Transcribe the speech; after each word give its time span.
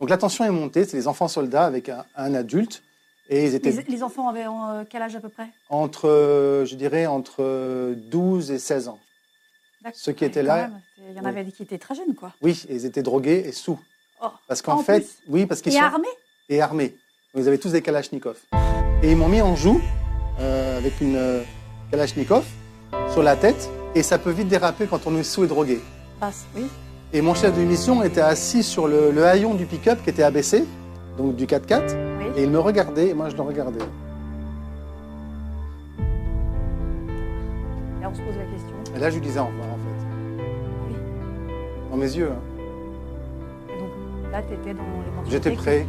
Donc 0.00 0.10
la 0.10 0.16
tension 0.18 0.44
est 0.44 0.50
montée, 0.50 0.84
c'est 0.84 0.96
les 0.96 1.08
enfants 1.08 1.28
soldats 1.28 1.64
avec 1.64 1.88
un, 1.88 2.04
un 2.16 2.34
adulte. 2.34 2.82
Et 3.30 3.44
ils 3.44 3.54
étaient 3.54 3.70
Les, 3.72 3.82
les 3.82 4.02
enfants 4.02 4.28
avaient 4.28 4.46
euh, 4.46 4.84
quel 4.88 5.02
âge 5.02 5.14
à 5.16 5.20
peu 5.20 5.28
près? 5.28 5.48
entre, 5.68 6.08
euh, 6.08 6.64
je 6.64 6.76
dirais, 6.76 7.06
entre 7.06 7.36
euh, 7.42 7.94
12 7.94 8.50
et 8.52 8.58
16 8.58 8.88
ans. 8.88 8.98
Ceux 9.92 10.12
qui 10.12 10.24
étaient 10.24 10.42
là- 10.42 10.68
même, 10.68 10.80
Il 11.10 11.16
y 11.16 11.20
en 11.20 11.22
Oui. 11.24 11.28
avait 11.28 11.44
qui 11.50 11.62
étaient 11.62 11.78
très 11.78 11.94
jeunes, 11.94 12.14
quoi. 12.14 12.32
Oui, 12.42 12.64
et 12.68 12.74
ils 12.74 12.84
étaient 12.86 13.02
drogués 13.02 13.42
et 13.46 13.52
sous. 13.52 13.78
Oh. 14.22 14.26
Parce 14.48 14.62
qu'en 14.62 14.74
En 14.78 14.82
fait, 14.82 15.00
plus. 15.00 15.18
oui, 15.28 15.46
parce 15.46 15.60
qu'ils 15.60 15.72
Et 15.72 15.76
sont 15.76 15.82
armés? 15.82 16.08
Et 16.48 16.60
armés. 16.62 16.96
Donc, 17.34 17.44
ils 17.44 17.48
avaient 17.48 17.58
tous 17.58 17.72
des 17.72 17.82
kalachnikovs. 17.82 18.40
Et 19.02 19.10
ils 19.12 19.16
m'ont 19.16 19.28
mis 19.28 19.40
en 19.42 19.54
joue 19.56 19.80
euh, 20.40 20.78
avec 20.78 21.00
une 21.00 21.16
euh, 21.16 21.42
kalachnikov 21.90 22.44
sur 23.12 23.22
la 23.22 23.36
tête. 23.36 23.68
Et 23.94 24.02
ça 24.02 24.18
peut 24.18 24.30
vite 24.30 24.48
déraper 24.48 24.86
quand 24.86 25.06
on 25.06 25.16
est 25.16 25.22
sous 25.22 25.44
et 25.44 25.46
drogué. 25.46 25.80
C- 26.32 26.46
Oui. 26.56 26.66
Et 27.12 27.22
mon 27.22 27.34
chef 27.34 27.56
de 27.56 27.62
mission 27.62 28.02
était 28.02 28.20
assis 28.20 28.62
sur 28.62 28.86
le, 28.86 29.10
le 29.10 29.24
haillon 29.24 29.54
du 29.54 29.64
pick-up 29.64 29.98
qui 30.04 30.10
était 30.10 30.22
abaissé, 30.22 30.64
donc 31.16 31.36
du 31.36 31.46
4x4. 31.46 31.96
oui. 32.18 32.24
Et 32.36 32.42
il 32.44 32.50
me 32.50 32.58
regardait 32.58 33.08
et 33.08 33.14
moi 33.14 33.28
je 33.30 33.36
le 33.36 33.42
regardais. 33.42 33.78
Et 37.98 38.02
là, 38.02 38.10
on 38.10 38.14
se 38.14 38.20
pose 38.20 38.36
la 38.36 38.44
question. 38.44 38.76
Et 38.94 38.98
là, 38.98 39.08
je 39.10 39.14
lui 39.14 39.22
disais 39.22 39.40
au 39.40 39.46
revoir, 39.46 39.66
en 39.68 39.76
fait. 39.76 40.06
Oui. 40.88 40.94
Dans 41.90 41.96
mes 41.96 42.14
yeux. 42.16 42.30
hein. 42.30 43.74
Donc 43.78 44.32
là, 44.32 44.42
tu 44.42 44.54
étais 44.54 44.74
dans 44.74 44.82
les 45.24 45.30
J'étais 45.30 45.50
prêt. 45.52 45.86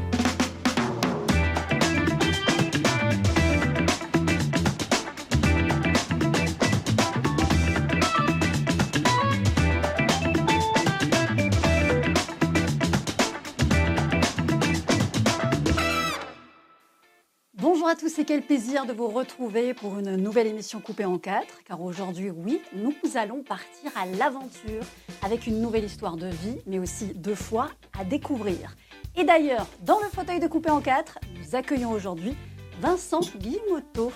À 17.90 17.96
tous 17.96 18.20
et 18.20 18.26
quel 18.26 18.44
plaisir 18.44 18.86
de 18.86 18.94
vous 18.94 19.08
retrouver 19.08 19.74
pour 19.74 19.98
une 19.98 20.16
nouvelle 20.16 20.46
émission 20.46 20.80
coupée 20.80 21.06
en 21.06 21.18
quatre. 21.18 21.64
Car 21.66 21.82
aujourd'hui, 21.82 22.30
oui, 22.30 22.62
nous 22.76 22.94
allons 23.16 23.42
partir 23.42 23.92
à 23.96 24.06
l'aventure 24.06 24.84
avec 25.24 25.48
une 25.48 25.60
nouvelle 25.60 25.86
histoire 25.86 26.16
de 26.16 26.28
vie, 26.28 26.58
mais 26.68 26.78
aussi 26.78 27.16
de 27.16 27.34
foi 27.34 27.72
à 28.00 28.06
découvrir. 28.06 28.76
Et 29.16 29.24
d'ailleurs, 29.24 29.66
dans 29.82 30.00
le 30.02 30.06
fauteuil 30.06 30.40
de 30.40 30.46
coupé 30.46 30.70
en 30.70 30.82
quatre, 30.82 31.18
nous 31.40 31.56
accueillons 31.56 31.90
aujourd'hui 31.90 32.36
Vincent 32.80 33.22
Guimotto. 33.38 34.12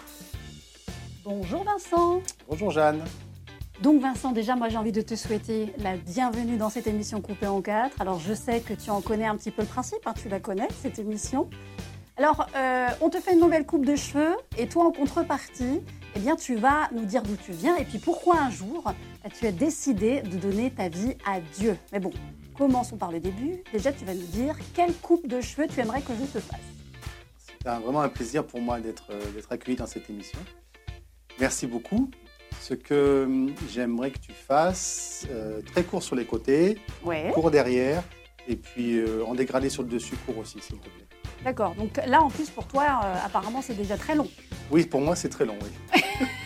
Bonjour 1.23 1.63
Vincent. 1.63 2.21
Bonjour 2.47 2.69
Jeanne. 2.69 3.03
Donc 3.81 4.01
Vincent, 4.01 4.33
déjà 4.33 4.55
moi 4.55 4.69
j'ai 4.69 4.77
envie 4.77 4.91
de 4.91 5.01
te 5.01 5.15
souhaiter 5.15 5.73
la 5.79 5.97
bienvenue 5.97 6.57
dans 6.57 6.69
cette 6.69 6.85
émission 6.85 7.21
coupée 7.21 7.47
en 7.47 7.63
quatre. 7.63 7.99
Alors 7.99 8.19
je 8.19 8.35
sais 8.35 8.61
que 8.61 8.75
tu 8.75 8.91
en 8.91 9.01
connais 9.01 9.25
un 9.25 9.35
petit 9.35 9.49
peu 9.49 9.63
le 9.63 9.67
principe, 9.67 10.05
hein, 10.05 10.13
tu 10.15 10.29
la 10.29 10.39
connais 10.39 10.67
cette 10.83 10.99
émission. 10.99 11.49
Alors 12.17 12.47
euh, 12.55 12.87
on 13.01 13.09
te 13.09 13.19
fait 13.19 13.33
une 13.33 13.39
nouvelle 13.39 13.65
coupe 13.65 13.85
de 13.85 13.95
cheveux 13.95 14.35
et 14.57 14.67
toi 14.67 14.85
en 14.85 14.91
contrepartie, 14.91 15.81
eh 16.15 16.19
bien 16.19 16.35
tu 16.35 16.55
vas 16.55 16.89
nous 16.91 17.05
dire 17.05 17.23
d'où 17.23 17.35
tu 17.35 17.51
viens 17.51 17.75
et 17.77 17.85
puis 17.85 17.97
pourquoi 17.97 18.37
un 18.39 18.51
jour 18.51 18.83
euh, 18.87 19.29
tu 19.39 19.47
as 19.47 19.51
décidé 19.51 20.21
de 20.21 20.37
donner 20.37 20.69
ta 20.71 20.89
vie 20.89 21.15
à 21.25 21.39
Dieu. 21.57 21.75
Mais 21.91 21.99
bon, 21.99 22.11
commençons 22.55 22.97
par 22.97 23.11
le 23.11 23.19
début. 23.19 23.63
Déjà 23.71 23.91
tu 23.91 24.05
vas 24.05 24.13
nous 24.13 24.27
dire 24.27 24.55
quelle 24.75 24.93
coupe 24.93 25.27
de 25.27 25.41
cheveux 25.41 25.67
tu 25.67 25.79
aimerais 25.79 26.01
que 26.01 26.13
je 26.13 26.25
te 26.25 26.39
fasse. 26.39 26.59
C'est 27.39 27.67
vraiment 27.67 28.01
un 28.01 28.09
plaisir 28.09 28.45
pour 28.45 28.61
moi 28.61 28.79
d'être 28.79 29.07
euh, 29.09 29.31
d'être 29.31 29.51
accueilli 29.51 29.77
dans 29.77 29.87
cette 29.87 30.07
émission. 30.09 30.39
Merci 31.39 31.65
beaucoup. 31.65 32.11
Ce 32.61 32.75
que 32.75 33.23
hum, 33.25 33.55
j'aimerais 33.71 34.11
que 34.11 34.19
tu 34.19 34.33
fasses, 34.33 35.25
euh, 35.31 35.61
très 35.63 35.83
court 35.83 36.03
sur 36.03 36.15
les 36.15 36.25
côtés, 36.25 36.77
Ouais. 37.03 37.31
court 37.33 37.49
derrière, 37.49 38.03
et 38.47 38.55
puis 38.55 38.99
euh, 38.99 39.25
en 39.25 39.33
dégradé 39.33 39.69
sur 39.69 39.81
le 39.81 39.89
dessus, 39.89 40.15
court 40.27 40.37
aussi, 40.37 40.59
s'il 40.61 40.77
te 40.77 40.83
plaît. 40.89 41.07
D'accord. 41.43 41.75
Donc 41.75 41.99
là 42.07 42.21
en 42.21 42.29
plus 42.29 42.49
pour 42.49 42.67
toi 42.67 43.01
euh, 43.03 43.15
apparemment 43.25 43.61
c'est 43.61 43.75
déjà 43.75 43.97
très 43.97 44.15
long. 44.15 44.27
Oui, 44.71 44.85
pour 44.85 45.01
moi, 45.01 45.15
c'est 45.15 45.29
très 45.29 45.45
long, 45.45 45.55
oui. 45.61 46.01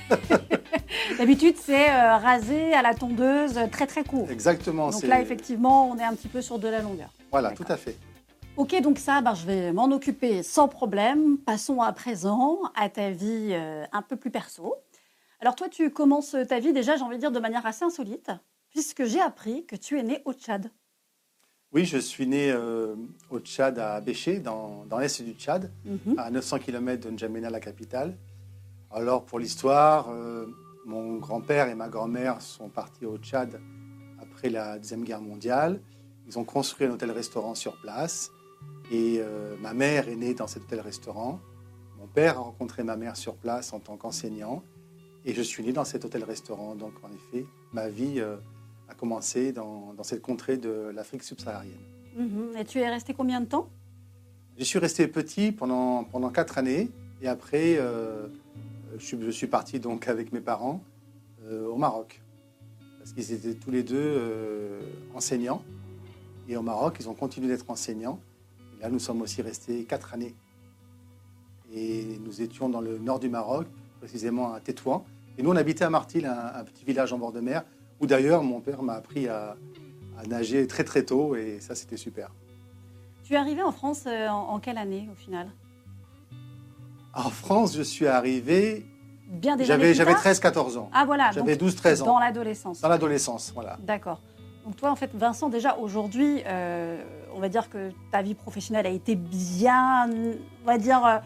D'habitude, 1.17 1.55
c'est 1.57 1.89
euh, 1.89 2.17
rasé 2.17 2.73
à 2.73 2.81
la 2.81 2.93
tondeuse, 2.93 3.57
euh, 3.57 3.67
très 3.67 3.87
très 3.87 4.03
court. 4.03 4.29
Exactement. 4.29 4.89
Donc 4.89 5.03
là, 5.03 5.21
effectivement, 5.21 5.89
on 5.89 5.97
est 5.97 6.03
un 6.03 6.13
petit 6.13 6.27
peu 6.27 6.41
sur 6.41 6.59
de 6.59 6.67
la 6.67 6.81
longueur. 6.81 7.09
Voilà, 7.31 7.51
tout 7.51 7.65
à 7.67 7.77
fait. 7.77 7.97
Ok, 8.57 8.79
donc 8.81 8.97
ça, 8.97 9.21
ben, 9.21 9.33
je 9.33 9.45
vais 9.45 9.71
m'en 9.71 9.85
occuper 9.91 10.43
sans 10.43 10.67
problème. 10.67 11.37
Passons 11.37 11.81
à 11.81 11.93
présent 11.93 12.59
à 12.75 12.89
ta 12.89 13.11
vie 13.11 13.51
euh, 13.51 13.85
un 13.91 14.01
peu 14.01 14.15
plus 14.15 14.31
perso. 14.31 14.75
Alors 15.39 15.55
toi, 15.55 15.69
tu 15.69 15.91
commences 15.91 16.35
ta 16.49 16.59
vie 16.59 16.73
déjà, 16.73 16.97
j'ai 16.97 17.03
envie 17.03 17.17
de 17.17 17.21
dire, 17.21 17.31
de 17.31 17.39
manière 17.39 17.65
assez 17.65 17.85
insolite, 17.85 18.31
puisque 18.71 19.05
j'ai 19.05 19.21
appris 19.21 19.65
que 19.65 19.75
tu 19.75 19.99
es 19.99 20.03
né 20.03 20.21
au 20.25 20.33
Tchad. 20.33 20.71
Oui, 21.73 21.85
je 21.85 21.97
suis 21.97 22.27
né 22.27 22.49
euh, 22.51 22.95
au 23.29 23.39
Tchad, 23.39 23.77
à 23.77 23.99
Béché, 23.99 24.39
dans, 24.39 24.85
dans 24.89 24.99
l'est 24.99 25.21
du 25.21 25.33
Tchad, 25.33 25.71
Mhm. 25.85 26.15
à 26.17 26.29
900 26.31 26.59
km 26.59 27.05
de 27.05 27.11
N'Djamena, 27.11 27.49
la 27.49 27.59
capitale. 27.59 28.17
Alors, 28.89 29.25
pour 29.25 29.37
l'histoire, 29.39 30.07
euh, 30.09 30.45
mon 30.85 31.17
grand-père 31.17 31.67
et 31.67 31.75
ma 31.75 31.89
grand-mère 31.89 32.41
sont 32.41 32.69
partis 32.69 33.05
au 33.05 33.17
Tchad 33.17 33.59
après 34.21 34.49
la 34.49 34.77
Deuxième 34.79 35.03
Guerre 35.03 35.21
mondiale. 35.21 35.81
Ils 36.27 36.39
ont 36.39 36.45
construit 36.45 36.87
un 36.87 36.91
hôtel-restaurant 36.91 37.53
sur 37.55 37.79
place. 37.81 38.31
Et 38.89 39.17
euh, 39.19 39.55
ma 39.61 39.73
mère 39.73 40.07
est 40.07 40.15
née 40.15 40.33
dans 40.33 40.47
cet 40.47 40.63
hôtel-restaurant. 40.63 41.41
Mon 41.99 42.07
père 42.07 42.37
a 42.37 42.41
rencontré 42.41 42.83
ma 42.83 42.95
mère 42.95 43.17
sur 43.17 43.35
place 43.35 43.73
en 43.73 43.79
tant 43.79 43.97
qu'enseignant. 43.97 44.63
Et 45.25 45.33
je 45.33 45.41
suis 45.41 45.63
né 45.63 45.73
dans 45.73 45.83
cet 45.83 46.05
hôtel-restaurant. 46.05 46.75
Donc, 46.75 46.93
en 47.03 47.09
effet, 47.11 47.45
ma 47.73 47.89
vie 47.89 48.21
a 48.89 48.93
commencé 48.93 49.51
dans, 49.51 49.93
dans 49.93 50.03
cette 50.03 50.21
contrée 50.21 50.57
de 50.57 50.91
l'Afrique 50.93 51.23
subsaharienne. 51.23 51.77
Mhm. 52.15 52.57
Et 52.57 52.65
tu 52.65 52.79
es 52.79 52.89
resté 52.89 53.13
combien 53.13 53.41
de 53.41 53.45
temps? 53.45 53.67
Je 54.57 54.63
suis 54.63 54.79
resté 54.79 55.07
petit 55.07 55.51
pendant, 55.51 56.03
pendant 56.03 56.29
quatre 56.29 56.57
années. 56.57 56.89
Et 57.21 57.27
après, 57.27 57.77
euh, 57.77 58.27
je, 58.97 59.05
suis, 59.05 59.17
je 59.21 59.29
suis 59.29 59.47
parti 59.47 59.79
donc 59.79 60.07
avec 60.07 60.31
mes 60.31 60.41
parents 60.41 60.81
euh, 61.45 61.67
au 61.67 61.77
Maroc. 61.77 62.21
Parce 62.97 63.13
qu'ils 63.13 63.31
étaient 63.33 63.53
tous 63.53 63.71
les 63.71 63.83
deux 63.83 63.95
euh, 63.97 64.79
enseignants. 65.13 65.61
Et 66.49 66.57
au 66.57 66.61
Maroc, 66.61 66.97
ils 66.99 67.07
ont 67.07 67.13
continué 67.13 67.47
d'être 67.47 67.69
enseignants. 67.69 68.19
Et 68.77 68.83
là, 68.83 68.89
nous 68.89 68.99
sommes 68.99 69.21
aussi 69.21 69.41
restés 69.41 69.83
quatre 69.83 70.13
années. 70.13 70.35
Et 71.73 72.19
nous 72.23 72.41
étions 72.41 72.69
dans 72.69 72.81
le 72.81 72.97
nord 72.97 73.19
du 73.19 73.29
Maroc, 73.29 73.67
précisément 73.99 74.53
à 74.53 74.59
Tétouan. 74.59 75.05
Et 75.37 75.43
nous, 75.43 75.51
on 75.51 75.55
habitait 75.55 75.85
à 75.85 75.89
Martil, 75.89 76.25
un, 76.25 76.53
un 76.55 76.63
petit 76.63 76.85
village 76.85 77.13
en 77.13 77.19
bord 77.19 77.31
de 77.31 77.41
mer, 77.41 77.63
où 77.99 78.07
d'ailleurs 78.07 78.43
mon 78.43 78.59
père 78.61 78.81
m'a 78.83 78.93
appris 78.93 79.27
à, 79.27 79.55
à 80.17 80.23
nager 80.27 80.67
très 80.67 80.83
très 80.83 81.03
tôt. 81.03 81.35
Et 81.35 81.59
ça, 81.59 81.75
c'était 81.75 81.97
super. 81.97 82.31
Tu 83.23 83.33
es 83.33 83.37
arrivé 83.37 83.61
en 83.61 83.71
France 83.71 84.03
euh, 84.07 84.27
en, 84.27 84.49
en 84.49 84.59
quelle 84.59 84.77
année 84.77 85.07
au 85.11 85.15
final? 85.15 85.47
En 87.13 87.29
France, 87.29 87.75
je 87.75 87.81
suis 87.81 88.07
arrivé 88.07 88.85
Bien 89.29 89.57
des 89.57 89.65
J'avais, 89.65 89.83
années 89.87 89.91
plus 89.91 89.97
j'avais 89.97 90.13
tard? 90.13 90.53
13-14 90.53 90.77
ans. 90.77 90.89
Ah 90.93 91.03
voilà, 91.05 91.31
J'avais 91.33 91.57
donc 91.57 91.69
12-13 91.69 91.99
dans 92.05 92.11
ans. 92.15 92.19
l'adolescence. 92.19 92.79
Dans 92.81 92.87
l'adolescence, 92.89 93.51
voilà. 93.53 93.77
D'accord. 93.81 94.21
Donc 94.63 94.75
toi, 94.77 94.89
en 94.91 94.95
fait, 94.95 95.11
Vincent, 95.13 95.49
déjà 95.49 95.75
aujourd'hui, 95.77 96.43
euh, 96.45 97.01
on 97.33 97.39
va 97.39 97.49
dire 97.49 97.69
que 97.69 97.89
ta 98.11 98.21
vie 98.21 98.35
professionnelle 98.35 98.85
a 98.85 98.89
été 98.89 99.15
bien, 99.15 100.09
on 100.09 100.65
va 100.65 100.77
dire, 100.77 101.05
euh, 101.05 101.17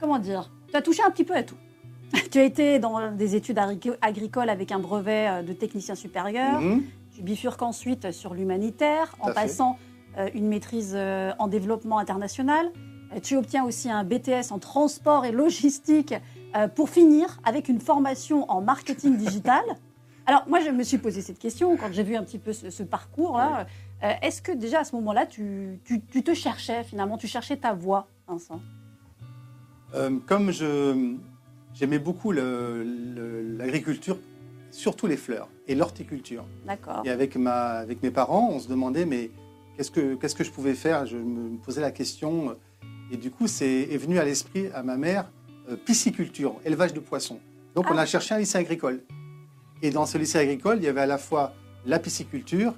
comment 0.00 0.18
dire, 0.18 0.50
tu 0.70 0.76
as 0.76 0.80
touché 0.82 1.02
un 1.02 1.10
petit 1.10 1.24
peu 1.24 1.34
à 1.34 1.42
tout. 1.42 1.56
tu 2.30 2.38
as 2.38 2.44
été 2.44 2.78
dans 2.78 3.12
des 3.12 3.34
études 3.36 3.58
agrico- 3.58 3.96
agricoles 4.00 4.50
avec 4.50 4.72
un 4.72 4.78
brevet 4.78 5.28
euh, 5.28 5.42
de 5.42 5.52
technicien 5.52 5.94
supérieur. 5.94 6.60
Mhm. 6.60 6.82
Tu 7.14 7.22
bifurques 7.22 7.62
ensuite 7.62 8.10
sur 8.12 8.34
l'humanitaire 8.34 9.14
en 9.20 9.28
passant 9.34 9.78
euh, 10.18 10.28
une 10.34 10.48
maîtrise 10.48 10.92
euh, 10.94 11.32
en 11.38 11.46
développement 11.48 11.98
international. 11.98 12.70
Tu 13.22 13.36
obtiens 13.36 13.64
aussi 13.64 13.90
un 13.90 14.04
BTS 14.04 14.50
en 14.52 14.58
transport 14.58 15.26
et 15.26 15.32
logistique 15.32 16.14
euh, 16.56 16.68
pour 16.68 16.88
finir 16.88 17.38
avec 17.44 17.68
une 17.68 17.80
formation 17.80 18.50
en 18.50 18.62
marketing 18.62 19.16
digital. 19.24 19.62
Alors 20.24 20.44
moi, 20.48 20.60
je 20.60 20.70
me 20.70 20.82
suis 20.84 20.98
posé 20.98 21.20
cette 21.20 21.38
question 21.38 21.76
quand 21.76 21.92
j'ai 21.92 22.02
vu 22.04 22.16
un 22.16 22.22
petit 22.22 22.38
peu 22.38 22.52
ce, 22.54 22.70
ce 22.70 22.82
parcours-là. 22.82 23.66
Euh, 24.02 24.12
Est-ce 24.22 24.40
que 24.40 24.52
déjà 24.52 24.80
à 24.80 24.84
ce 24.84 24.94
moment-là, 24.96 25.26
tu, 25.26 25.80
tu- 25.84 26.00
tu 26.00 26.22
te 26.22 26.32
cherchais 26.32 26.84
finalement, 26.84 27.18
tu 27.18 27.26
cherchais 27.26 27.56
ta 27.56 27.72
voie, 27.74 28.06
Vincent? 28.28 28.60
Comme 30.26 30.50
je, 30.52 31.16
j'aimais 31.74 31.98
beaucoup 31.98 32.32
l'agriculture, 32.32 34.18
surtout 34.70 35.06
les 35.06 35.16
fleurs 35.16 35.48
et 35.68 35.74
l'horticulture. 35.74 36.44
D'accord. 36.66 37.02
Et 37.04 37.10
avec, 37.10 37.36
ma, 37.36 37.54
avec 37.78 38.02
mes 38.02 38.10
parents, 38.10 38.50
on 38.52 38.58
se 38.58 38.68
demandait, 38.68 39.04
mais 39.06 39.30
qu'est-ce 39.76 39.90
que, 39.90 40.14
qu'est-ce 40.14 40.34
que 40.34 40.44
je 40.44 40.50
pouvais 40.50 40.74
faire? 40.74 41.06
Je 41.06 41.16
me 41.16 41.56
posais 41.58 41.80
la 41.80 41.90
question. 41.90 42.56
Et 43.10 43.16
du 43.16 43.30
coup, 43.30 43.46
c'est 43.46 43.82
est 43.90 43.98
venu 43.98 44.18
à 44.18 44.24
l'esprit 44.24 44.68
à 44.74 44.82
ma 44.82 44.96
mère 44.96 45.30
euh, 45.70 45.76
pisciculture, 45.76 46.54
élevage 46.64 46.94
de 46.94 47.00
poissons. 47.00 47.40
Donc, 47.74 47.90
on 47.90 47.96
Ah. 47.96 48.02
a 48.02 48.06
cherché 48.06 48.34
un 48.34 48.38
lycée 48.38 48.58
agricole. 48.58 49.02
Et 49.82 49.90
dans 49.90 50.06
ce 50.06 50.16
lycée 50.18 50.38
agricole, 50.38 50.78
il 50.78 50.84
y 50.84 50.88
avait 50.88 51.00
à 51.02 51.06
la 51.06 51.18
fois 51.18 51.52
la 51.86 51.98
pisciculture, 51.98 52.74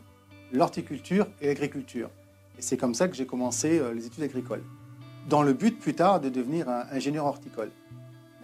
l'horticulture 0.53 1.27
et 1.41 1.47
l'agriculture. 1.49 2.11
Et 2.59 2.63
c'est 2.63 2.77
comme 2.77 2.95
ça 2.95 3.09
que 3.09 3.15
j'ai 3.17 3.27
commencé 3.27 3.79
euh, 3.79 3.93
les 3.95 4.07
études 4.07 4.23
agricoles. 4.25 4.63
Dans 5.29 5.43
le 5.43 5.53
but, 5.53 5.79
plus 5.79 5.95
tard, 5.95 6.21
de 6.21 6.29
devenir 6.29 6.69
un 6.69 6.85
ingénieur 6.91 7.25
horticole. 7.27 7.71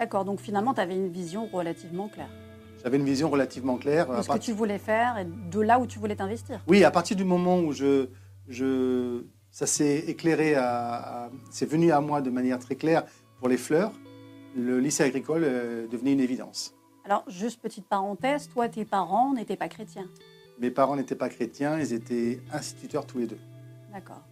D'accord. 0.00 0.24
Donc 0.24 0.40
finalement, 0.40 0.74
tu 0.74 0.80
avais 0.80 0.96
une 0.96 1.08
vision 1.10 1.46
relativement 1.52 2.08
claire 2.08 2.30
J'avais 2.82 2.96
une 2.96 3.04
vision 3.04 3.28
relativement 3.30 3.76
claire. 3.76 4.08
de 4.16 4.22
ce 4.22 4.28
que 4.28 4.38
tu 4.38 4.52
voulais 4.52 4.78
faire 4.78 5.18
et 5.18 5.24
de 5.26 5.60
là 5.60 5.78
où 5.78 5.86
tu 5.86 5.98
voulais 5.98 6.16
t'investir. 6.16 6.60
Oui, 6.66 6.82
à 6.84 6.90
partir 6.90 7.16
du 7.16 7.24
moment 7.24 7.60
où 7.60 7.72
je, 7.72 8.08
je 8.48 9.22
ça 9.50 9.66
s'est 9.66 9.98
éclairé, 10.08 10.54
à, 10.54 11.24
à- 11.26 11.30
c'est 11.50 11.66
venu 11.66 11.92
à 11.92 12.00
moi 12.00 12.20
de 12.22 12.30
manière 12.30 12.58
très 12.58 12.76
claire 12.76 13.04
pour 13.38 13.48
les 13.48 13.58
fleurs. 13.58 13.92
Le 14.56 14.80
lycée 14.80 15.02
agricole 15.04 15.42
euh, 15.44 15.86
devenait 15.86 16.12
une 16.14 16.20
évidence. 16.20 16.74
Alors, 17.04 17.24
juste 17.28 17.60
petite 17.60 17.86
parenthèse, 17.86 18.48
toi, 18.48 18.68
tes 18.68 18.84
parents 18.84 19.32
n'étaient 19.34 19.56
pas 19.56 19.68
chrétiens? 19.68 20.06
Mes 20.58 20.70
parents 20.70 20.96
n'étaient 20.96 21.14
pas 21.14 21.28
chrétiens, 21.28 21.78
ils 21.78 21.92
étaient 21.92 22.40
instituteurs 22.52 23.06
tous 23.06 23.18
les 23.18 23.26
deux. 23.26 23.38
D'accord. 23.92 24.22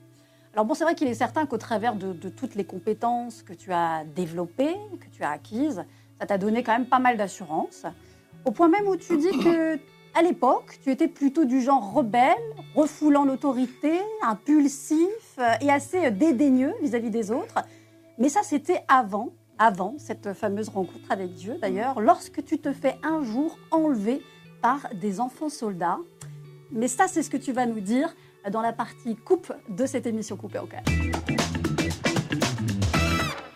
Alors 0.54 0.64
bon, 0.64 0.74
c'est 0.74 0.84
vrai 0.84 0.94
qu'il 0.94 1.08
est 1.08 1.14
certain 1.14 1.46
qu'au 1.46 1.58
travers 1.58 1.94
de, 1.94 2.28
toutes 2.28 2.54
les 2.54 2.64
compétences 2.64 3.42
que 3.42 3.52
tu 3.52 3.72
as 3.72 4.04
développées, 4.04 4.76
que 5.00 5.08
tu 5.10 5.22
as 5.22 5.30
acquises, 5.30 5.84
ça 6.20 6.26
t'a 6.26 6.38
donné 6.38 6.62
quand 6.62 6.72
même 6.72 6.86
pas 6.86 6.98
mal 6.98 7.16
d'assurance. 7.16 7.84
Au 8.44 8.50
point 8.50 8.68
même 8.68 8.86
où 8.86 8.96
tu 8.96 9.16
dis 9.18 9.30
que, 9.30 9.78
à 10.14 10.22
l'époque, 10.22 10.78
tu 10.82 10.90
étais 10.90 11.06
plutôt 11.06 11.44
du 11.44 11.60
genre 11.60 11.92
rebelle, 11.92 12.34
refoulant 12.74 13.24
l'autorité, 13.24 14.00
impulsif 14.22 15.38
euh, 15.38 15.52
et 15.60 15.70
assez 15.70 16.06
euh, 16.06 16.10
dédaigneux 16.10 16.74
vis-à-vis 16.82 17.10
des 17.10 17.30
autres. 17.30 17.58
Mais 18.16 18.28
ça, 18.28 18.40
c'était 18.42 18.82
avant, 18.88 19.30
avant 19.58 19.94
cette 19.98 20.32
fameuse 20.32 20.70
rencontre 20.70 21.10
avec 21.10 21.34
Dieu 21.34 21.58
d'ailleurs, 21.60 22.00
lorsque 22.00 22.44
tu 22.44 22.58
te 22.58 22.72
fais 22.72 22.96
un 23.02 23.22
jour 23.22 23.58
enlever 23.70 24.22
par 24.60 24.88
des 24.94 25.20
enfants 25.20 25.48
soldats. 25.48 25.98
Mais 26.72 26.88
ça, 26.88 27.06
c'est 27.06 27.22
ce 27.22 27.30
que 27.30 27.36
tu 27.36 27.52
vas 27.52 27.66
nous 27.66 27.80
dire 27.80 28.14
dans 28.50 28.60
la 28.60 28.72
partie 28.72 29.16
coupe 29.16 29.52
de 29.68 29.86
cette 29.86 30.06
émission 30.06 30.36
Coupée 30.36 30.58
en 30.58 30.66
4. 30.66 30.84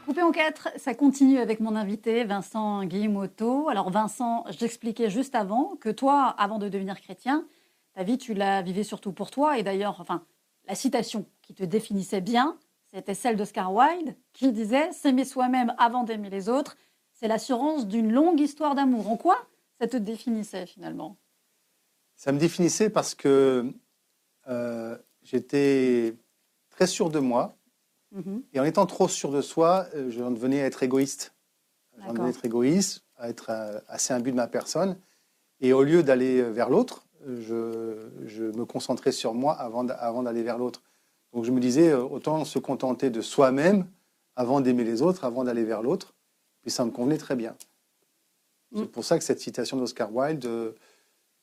Coupé 0.04 0.22
en 0.22 0.32
4, 0.32 0.68
ça 0.76 0.94
continue 0.94 1.38
avec 1.38 1.60
mon 1.60 1.76
invité 1.76 2.24
Vincent 2.24 2.84
Guillemoto. 2.84 3.68
Alors 3.68 3.90
Vincent, 3.90 4.44
j'expliquais 4.50 5.08
juste 5.08 5.34
avant 5.34 5.76
que 5.80 5.88
toi, 5.88 6.34
avant 6.38 6.58
de 6.58 6.68
devenir 6.68 7.00
chrétien, 7.00 7.46
ta 7.94 8.02
vie, 8.02 8.18
tu 8.18 8.34
la 8.34 8.62
vivais 8.62 8.84
surtout 8.84 9.12
pour 9.12 9.30
toi. 9.30 9.58
Et 9.58 9.62
d'ailleurs, 9.62 10.00
enfin, 10.00 10.24
la 10.66 10.74
citation 10.74 11.26
qui 11.40 11.54
te 11.54 11.64
définissait 11.64 12.20
bien, 12.20 12.58
c'était 12.92 13.14
celle 13.14 13.36
d'Oscar 13.36 13.72
Wilde, 13.72 14.14
qui 14.32 14.52
disait 14.52 14.90
«S'aimer 14.92 15.24
soi-même 15.24 15.74
avant 15.78 16.04
d'aimer 16.04 16.28
les 16.28 16.48
autres, 16.48 16.76
c'est 17.12 17.28
l'assurance 17.28 17.86
d'une 17.86 18.12
longue 18.12 18.40
histoire 18.40 18.74
d'amour». 18.74 19.10
En 19.10 19.16
quoi 19.16 19.38
ça 19.80 19.86
te 19.88 19.96
définissait 19.96 20.66
finalement? 20.66 21.16
Ça 22.16 22.32
me 22.32 22.38
définissait 22.38 22.90
parce 22.90 23.14
que 23.14 23.72
euh, 24.48 24.96
j'étais 25.22 26.14
très 26.70 26.86
sûr 26.86 27.10
de 27.10 27.18
moi. 27.18 27.56
Mhm. 28.12 28.42
Et 28.52 28.60
en 28.60 28.64
étant 28.64 28.86
trop 28.86 29.08
sûr 29.08 29.30
de 29.30 29.40
soi, 29.40 29.86
euh, 29.94 30.10
j'en 30.10 30.30
devenais 30.30 30.62
à 30.62 30.66
être 30.66 30.82
égoïste. 30.82 31.32
J'en 31.98 32.12
devenais 32.12 32.30
être 32.30 32.44
égoïste, 32.44 33.04
à 33.16 33.28
être 33.28 33.46
euh, 33.50 33.78
assez 33.88 34.12
imbu 34.12 34.30
de 34.30 34.36
ma 34.36 34.46
personne. 34.48 34.96
Et 35.60 35.72
au 35.72 35.82
lieu 35.82 36.02
d'aller 36.02 36.42
vers 36.42 36.68
l'autre, 36.68 37.06
je, 37.26 38.08
je 38.26 38.44
me 38.44 38.64
concentrais 38.64 39.12
sur 39.12 39.32
moi 39.34 39.52
avant, 39.54 39.84
d'a- 39.84 39.94
avant 39.94 40.22
d'aller 40.24 40.42
vers 40.42 40.58
l'autre. 40.58 40.82
Donc 41.32 41.44
je 41.44 41.50
me 41.52 41.60
disais, 41.60 41.94
autant 41.94 42.44
se 42.44 42.58
contenter 42.58 43.10
de 43.10 43.20
soi-même 43.20 43.86
avant 44.36 44.60
d'aimer 44.60 44.84
les 44.84 45.02
autres, 45.02 45.24
avant 45.24 45.44
d'aller 45.44 45.64
vers 45.64 45.82
l'autre. 45.82 46.14
Puis 46.62 46.70
ça 46.70 46.84
me 46.84 46.90
convenait 46.90 47.18
très 47.18 47.36
bien. 47.36 47.54
Mm. 48.72 48.80
C'est 48.80 48.90
pour 48.90 49.04
ça 49.04 49.18
que 49.18 49.24
cette 49.24 49.40
citation 49.40 49.76
d'Oscar 49.76 50.14
Wilde, 50.14 50.74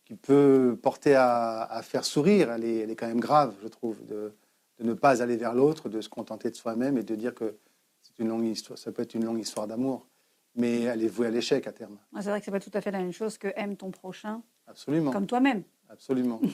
qui 0.09 0.15
peut 0.15 0.75
porter 0.81 1.13
à, 1.13 1.61
à 1.65 1.83
faire 1.83 2.03
sourire, 2.03 2.51
elle 2.51 2.65
est, 2.65 2.77
elle 2.77 2.89
est 2.89 2.95
quand 2.95 3.05
même 3.07 3.19
grave, 3.19 3.53
je 3.61 3.67
trouve, 3.67 4.03
de, 4.07 4.33
de 4.79 4.83
ne 4.83 4.93
pas 4.95 5.21
aller 5.21 5.37
vers 5.37 5.53
l'autre, 5.53 5.87
de 5.87 6.01
se 6.01 6.09
contenter 6.09 6.49
de 6.49 6.55
soi-même 6.55 6.97
et 6.97 7.03
de 7.03 7.13
dire 7.13 7.35
que 7.35 7.57
c'est 8.01 8.17
une 8.17 8.27
longue 8.29 8.45
histoire, 8.45 8.79
ça 8.79 8.91
peut 8.91 9.03
être 9.03 9.13
une 9.13 9.23
longue 9.25 9.37
histoire 9.39 9.67
d'amour, 9.67 10.07
mais 10.55 10.81
elle 10.81 11.03
est 11.03 11.07
vouée 11.07 11.27
à 11.27 11.29
l'échec 11.29 11.67
à 11.67 11.71
terme. 11.71 11.99
Ouais, 12.11 12.23
C'est 12.23 12.29
vrai 12.31 12.39
que 12.39 12.45
c'est 12.45 12.49
pas 12.51 12.59
tout 12.59 12.71
à 12.73 12.81
fait 12.81 12.89
la 12.89 12.97
même 12.97 13.11
chose 13.11 13.37
que 13.37 13.49
aime 13.55 13.77
ton 13.77 13.91
prochain 13.91 14.41
Absolument, 14.65 15.11
comme 15.11 15.27
toi-même. 15.27 15.61
absolument. 15.89 16.41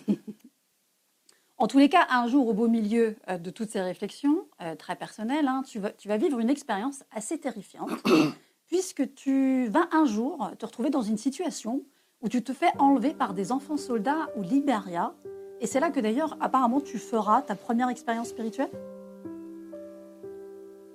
En 1.57 1.67
tous 1.67 1.77
les 1.77 1.87
cas, 1.87 2.05
un 2.09 2.27
jour, 2.27 2.49
au 2.49 2.53
beau 2.53 2.67
milieu 2.67 3.15
euh, 3.29 3.37
de 3.37 3.49
toutes 3.49 3.69
ces 3.69 3.79
réflexions 3.79 4.45
euh, 4.61 4.75
très 4.75 4.97
personnelles, 4.97 5.47
hein, 5.47 5.63
tu, 5.65 5.79
vas, 5.79 5.91
tu 5.91 6.09
vas 6.09 6.17
vivre 6.17 6.39
une 6.39 6.49
expérience 6.49 7.03
assez 7.11 7.37
terrifiante, 7.39 7.91
puisque 8.67 9.13
tu 9.15 9.67
vas 9.67 9.87
un 9.93 10.03
jour 10.05 10.51
te 10.59 10.65
retrouver 10.65 10.89
dans 10.89 11.01
une 11.01 11.17
situation 11.17 11.85
où 12.25 12.29
tu 12.29 12.41
te 12.41 12.53
fais 12.53 12.71
enlever 12.79 13.13
par 13.13 13.35
des 13.35 13.51
enfants 13.51 13.77
soldats 13.77 14.29
au 14.35 14.41
Liberia. 14.41 15.13
Et 15.61 15.67
c'est 15.67 15.79
là 15.79 15.91
que 15.91 15.99
d'ailleurs, 15.99 16.35
apparemment, 16.41 16.81
tu 16.81 16.97
feras 16.97 17.43
ta 17.43 17.53
première 17.55 17.87
expérience 17.89 18.29
spirituelle. 18.29 18.71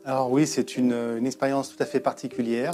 Alors 0.05 0.33
oui, 0.33 0.45
c'est 0.47 0.77
une, 0.77 0.93
une 0.93 1.27
expérience 1.27 1.75
tout 1.75 1.81
à 1.81 1.87
fait 1.87 2.01
particulière. 2.01 2.73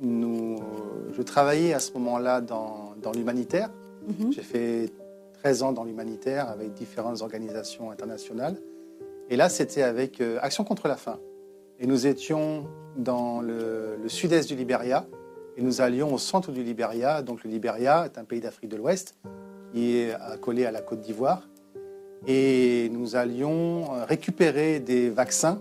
Nous, 0.00 0.56
euh, 0.56 1.12
je 1.12 1.22
travaillais 1.22 1.74
à 1.74 1.80
ce 1.80 1.92
moment-là 1.94 2.40
dans, 2.40 2.94
dans 3.02 3.10
l'humanitaire. 3.10 3.70
Mhm. 4.06 4.32
J'ai 4.32 4.42
fait 4.42 4.92
13 5.42 5.64
ans 5.64 5.72
dans 5.72 5.82
l'humanitaire 5.82 6.48
avec 6.48 6.74
différentes 6.74 7.22
organisations 7.22 7.90
internationales. 7.90 8.56
Et 9.30 9.36
là, 9.36 9.48
c'était 9.48 9.82
avec 9.82 10.20
euh, 10.20 10.38
Action 10.42 10.62
contre 10.62 10.86
la 10.86 10.96
faim. 10.96 11.18
Et 11.80 11.88
nous 11.88 12.06
étions 12.06 12.68
dans 12.96 13.40
le, 13.40 13.96
le 14.00 14.08
sud-est 14.08 14.48
du 14.48 14.54
Libéria 14.54 15.06
et 15.56 15.62
nous 15.62 15.80
allions 15.80 16.12
au 16.12 16.18
centre 16.18 16.52
du 16.52 16.62
Libéria. 16.62 17.22
Donc 17.22 17.44
le 17.44 17.50
Libéria 17.50 18.04
est 18.06 18.18
un 18.18 18.24
pays 18.24 18.40
d'Afrique 18.40 18.70
de 18.70 18.76
l'Ouest 18.76 19.14
qui 19.72 19.96
est 19.96 20.12
accolé 20.12 20.64
à 20.66 20.70
la 20.70 20.80
Côte 20.82 21.00
d'Ivoire. 21.00 21.48
Et 22.26 22.88
nous 22.92 23.14
allions 23.16 23.94
euh, 23.94 24.04
récupérer 24.04 24.80
des 24.80 25.10
vaccins 25.10 25.60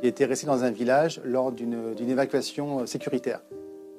qui 0.00 0.06
étaient 0.06 0.24
restés 0.24 0.46
dans 0.46 0.64
un 0.64 0.70
village 0.70 1.20
lors 1.24 1.52
d'une 1.52 1.94
évacuation 2.08 2.80
euh, 2.80 2.86
sécuritaire. 2.86 3.40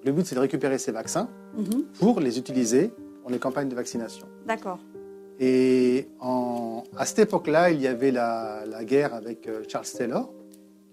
Le 0.04 0.12
but, 0.12 0.26
c'est 0.26 0.36
de 0.36 0.40
récupérer 0.40 0.78
ces 0.78 0.92
vaccins 0.92 1.30
Mhm. 1.58 1.84
pour 2.00 2.20
les 2.22 2.38
utiliser 2.40 2.92
pour 3.22 3.30
les 3.30 3.38
campagnes 3.40 3.68
de 3.70 3.76
vaccination. 3.76 4.26
D'accord. 4.48 4.80
Et 5.40 6.08
en- 6.20 6.84
à 6.98 7.06
cette 7.06 7.20
époque-là, 7.20 7.70
il 7.72 7.82
y 7.82 7.88
avait 7.88 8.12
la, 8.12 8.64
la 8.66 8.84
guerre 8.86 9.14
avec 9.14 9.48
euh, 9.48 9.64
Charles 9.68 9.86
Taylor, 9.86 10.32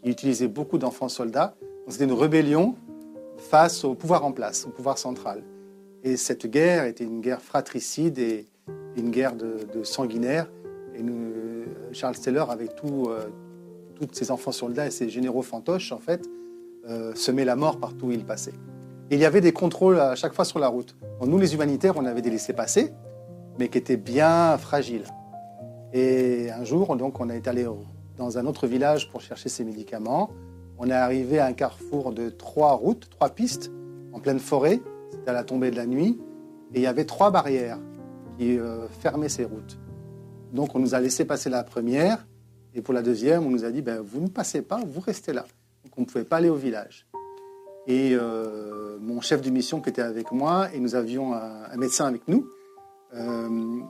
qui 0.02 0.10
utilisait 0.10 0.48
beaucoup 0.48 0.78
d'enfants 0.78 1.08
soldats. 1.08 1.54
C'était 1.86 2.04
une 2.04 2.12
rébellion 2.12 2.74
face 3.38 3.84
au 3.84 3.94
pouvoir 3.94 4.24
en 4.24 4.32
place, 4.32 4.66
au 4.66 4.70
pouvoir 4.70 4.98
central. 4.98 5.42
Et 6.04 6.16
cette 6.16 6.46
guerre 6.46 6.84
était 6.84 7.04
une 7.04 7.20
guerre 7.20 7.40
fratricide 7.42 8.18
et 8.18 8.46
une 8.96 9.10
guerre 9.10 9.34
de, 9.34 9.82
sanguinaire. 9.82 10.50
Et 10.94 11.02
nous- 11.02 11.64
Charles 11.92 12.16
Taylor, 12.16 12.50
avec 12.50 12.76
tout, 12.76 13.06
euh, 13.08 13.28
tous 13.94 14.08
ses 14.12 14.30
enfants 14.30 14.52
soldats 14.52 14.86
et 14.86 14.90
ses 14.90 15.08
généraux 15.08 15.42
fantoches, 15.42 15.92
en 15.92 15.98
fait, 15.98 16.28
euh, 16.88 17.14
semait 17.14 17.44
la 17.44 17.56
mort 17.56 17.78
partout 17.78 18.06
où 18.06 18.12
il 18.12 18.24
passait. 18.24 18.54
Et 19.10 19.14
il 19.14 19.20
y 19.20 19.24
avait 19.24 19.40
des 19.40 19.52
contrôles 19.52 19.98
à 19.98 20.14
chaque 20.14 20.34
fois 20.34 20.44
sur 20.44 20.58
la 20.58 20.68
route. 20.68 20.96
Nous, 21.24 21.38
les 21.38 21.54
humanitaires, 21.54 21.96
on 21.96 22.04
avait 22.04 22.22
des 22.22 22.30
laissés-passer 22.30 22.92
mais 23.58 23.68
qui 23.68 23.78
était 23.78 23.96
bien 23.96 24.56
fragile. 24.56 25.02
Et 25.92 26.50
un 26.50 26.64
jour, 26.64 26.96
donc, 26.96 27.20
on 27.20 27.28
est 27.28 27.48
allé 27.48 27.66
dans 28.16 28.38
un 28.38 28.46
autre 28.46 28.66
village 28.66 29.10
pour 29.10 29.20
chercher 29.20 29.48
ces 29.48 29.64
médicaments. 29.64 30.30
On 30.78 30.88
est 30.88 30.92
arrivé 30.92 31.38
à 31.38 31.46
un 31.46 31.52
carrefour 31.52 32.12
de 32.12 32.30
trois 32.30 32.72
routes, 32.72 33.08
trois 33.10 33.30
pistes, 33.30 33.70
en 34.12 34.20
pleine 34.20 34.38
forêt. 34.38 34.80
C'était 35.10 35.30
à 35.30 35.32
la 35.32 35.44
tombée 35.44 35.70
de 35.70 35.76
la 35.76 35.86
nuit. 35.86 36.18
Et 36.74 36.78
il 36.78 36.82
y 36.82 36.86
avait 36.86 37.04
trois 37.04 37.30
barrières 37.30 37.78
qui 38.38 38.58
euh, 38.58 38.86
fermaient 38.88 39.28
ces 39.28 39.44
routes. 39.44 39.78
Donc, 40.52 40.74
on 40.74 40.78
nous 40.78 40.94
a 40.94 41.00
laissé 41.00 41.24
passer 41.24 41.50
la 41.50 41.64
première. 41.64 42.26
Et 42.74 42.82
pour 42.82 42.94
la 42.94 43.02
deuxième, 43.02 43.44
on 43.46 43.50
nous 43.50 43.64
a 43.64 43.70
dit, 43.70 43.82
ben, 43.82 44.00
vous 44.00 44.20
ne 44.20 44.28
passez 44.28 44.62
pas, 44.62 44.80
vous 44.86 45.00
restez 45.00 45.32
là. 45.32 45.44
Donc, 45.84 45.92
on 45.96 46.00
ne 46.02 46.06
pouvait 46.06 46.24
pas 46.24 46.36
aller 46.36 46.50
au 46.50 46.54
village. 46.54 47.06
Et 47.86 48.10
euh, 48.14 48.98
mon 49.00 49.20
chef 49.20 49.40
de 49.40 49.50
mission 49.50 49.80
qui 49.80 49.88
était 49.90 50.02
avec 50.02 50.30
moi, 50.30 50.68
et 50.74 50.78
nous 50.78 50.94
avions 50.94 51.32
un- 51.34 51.74
médecin 51.76 52.06
avec 52.06 52.28
nous, 52.28 52.46
euh, 53.14 53.80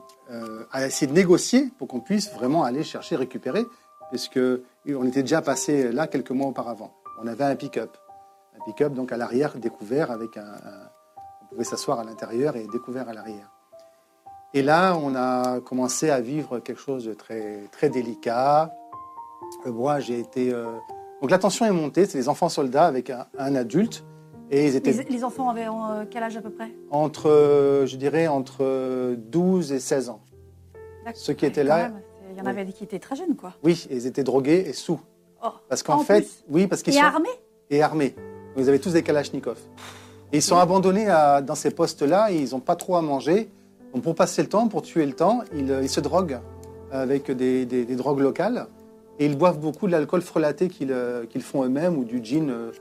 à 0.71 0.87
essayer 0.87 1.07
de 1.07 1.13
négocier 1.15 1.69
pour 1.77 1.87
qu'on 1.89 1.99
puisse 1.99 2.31
vraiment 2.33 2.63
aller 2.63 2.83
chercher, 2.83 3.15
récupérer, 3.17 3.65
puisque 4.09 4.39
on 4.87 5.05
était 5.07 5.21
déjà 5.21 5.41
passé 5.41 5.91
là 5.91 6.07
quelques 6.07 6.31
mois 6.31 6.47
auparavant. 6.47 6.91
On 7.21 7.27
avait 7.27 7.43
un 7.43 7.55
pick-up, 7.55 7.97
un 8.59 8.63
pick-up 8.65 8.93
donc 8.93 9.11
à 9.11 9.17
l'arrière 9.17 9.55
découvert 9.57 10.11
avec 10.11 10.37
un, 10.37 10.41
un- 10.41 10.89
on 11.41 11.45
pouvait 11.47 11.63
s'asseoir 11.63 11.99
à 11.99 12.03
l'intérieur 12.03 12.55
et 12.55 12.67
découvert 12.67 13.09
à 13.09 13.13
l'arrière. 13.13 13.51
Et 14.53 14.61
là, 14.63 14.95
on 14.95 15.15
a 15.15 15.59
commencé 15.61 16.09
à 16.09 16.21
vivre 16.21 16.59
quelque 16.59 16.79
chose 16.81 17.05
de 17.05 17.13
très 17.13 17.63
très 17.71 17.89
délicat. 17.89 18.71
Euh, 19.65 19.71
moi, 19.71 19.99
j'ai 19.99 20.19
été 20.19 20.51
euh, 20.53 20.65
donc 21.21 21.29
la 21.31 21.37
tension 21.39 21.65
est 21.65 21.71
montée. 21.71 22.05
C'est 22.05 22.17
les 22.17 22.29
enfants 22.29 22.49
soldats 22.49 22.85
avec 22.85 23.09
un, 23.11 23.25
un 23.37 23.55
adulte 23.55 24.03
et 24.51 24.65
ils 24.67 24.75
étaient 24.75 24.91
Les, 24.91 25.03
les 25.03 25.23
enfants 25.23 25.49
avaient 25.49 25.67
euh, 25.67 26.05
quel 26.09 26.23
âge 26.23 26.35
à 26.37 26.41
peu 26.41 26.49
près? 26.49 26.71
Entre, 26.89 27.83
je 27.85 27.95
dirais, 27.95 28.27
entre 28.27 28.57
euh, 28.61 29.15
12 29.17 29.71
et 29.71 29.79
16 29.79 30.09
ans. 30.09 30.21
Ceux 31.13 31.33
qui 31.33 31.45
étaient 31.45 31.63
là- 31.63 31.89
même, 31.89 32.01
y 32.39 32.41
en 32.41 32.45
Oui. 32.53 32.59
avait 32.59 32.71
qui 32.71 32.83
étaient 32.83 32.99
très 32.99 33.15
jeunes, 33.15 33.35
quoi. 33.35 33.53
Oui, 33.63 33.87
et 33.89 33.95
ils 33.95 34.05
étaient 34.07 34.23
drogués 34.23 34.63
et 34.67 34.73
sous. 34.73 34.99
Oh. 35.43 35.47
Parce 35.69 35.83
qu'en 35.83 35.95
En 35.95 36.03
fait, 36.03 36.21
plus. 36.21 36.43
oui, 36.49 36.67
parce 36.67 36.81
qu'ils 36.81 36.93
Et 36.93 36.97
sont 36.97 37.03
armés 37.03 37.29
et 37.69 37.81
armés. 37.81 38.15
Ils 38.57 38.67
avaient 38.67 38.79
tous 38.79 38.93
des 38.93 39.03
kalachnikovs. 39.03 39.57
Et 40.33 40.37
ils 40.37 40.41
sont 40.41 40.57
abandonnés 40.57 41.07
à- 41.09 41.41
dans 41.41 41.55
ces 41.55 41.71
postes-là, 41.71 42.31
ils 42.31 42.51
n'ont 42.51 42.59
pas 42.59 42.75
trop 42.75 42.95
à 42.97 43.01
manger. 43.01 43.49
Donc 43.93 44.03
pour 44.03 44.15
passer 44.15 44.41
le 44.41 44.49
temps, 44.49 44.67
pour 44.67 44.81
tuer 44.81 45.05
le 45.05 45.13
temps, 45.13 45.41
ils, 45.55 45.71
euh, 45.71 45.81
ils 45.81 45.89
se 45.89 45.99
droguent 45.99 46.39
avec 46.91 47.31
des, 47.31 47.65
des- 47.65 47.85
des 47.85 47.95
drogues 47.95 48.19
locales. 48.19 48.67
Et 49.17 49.25
ils 49.25 49.37
boivent 49.37 49.59
beaucoup 49.59 49.85
de 49.87 49.91
l'alcool 49.91 50.21
frelaté 50.21 50.67
qu'ils 50.69 50.91
euh, 50.91 51.25
font 51.41 51.63
eux-mêmes 51.63 51.97
ou 51.97 52.03
du 52.05 52.23
gin 52.23 52.49
euh, 52.49 52.71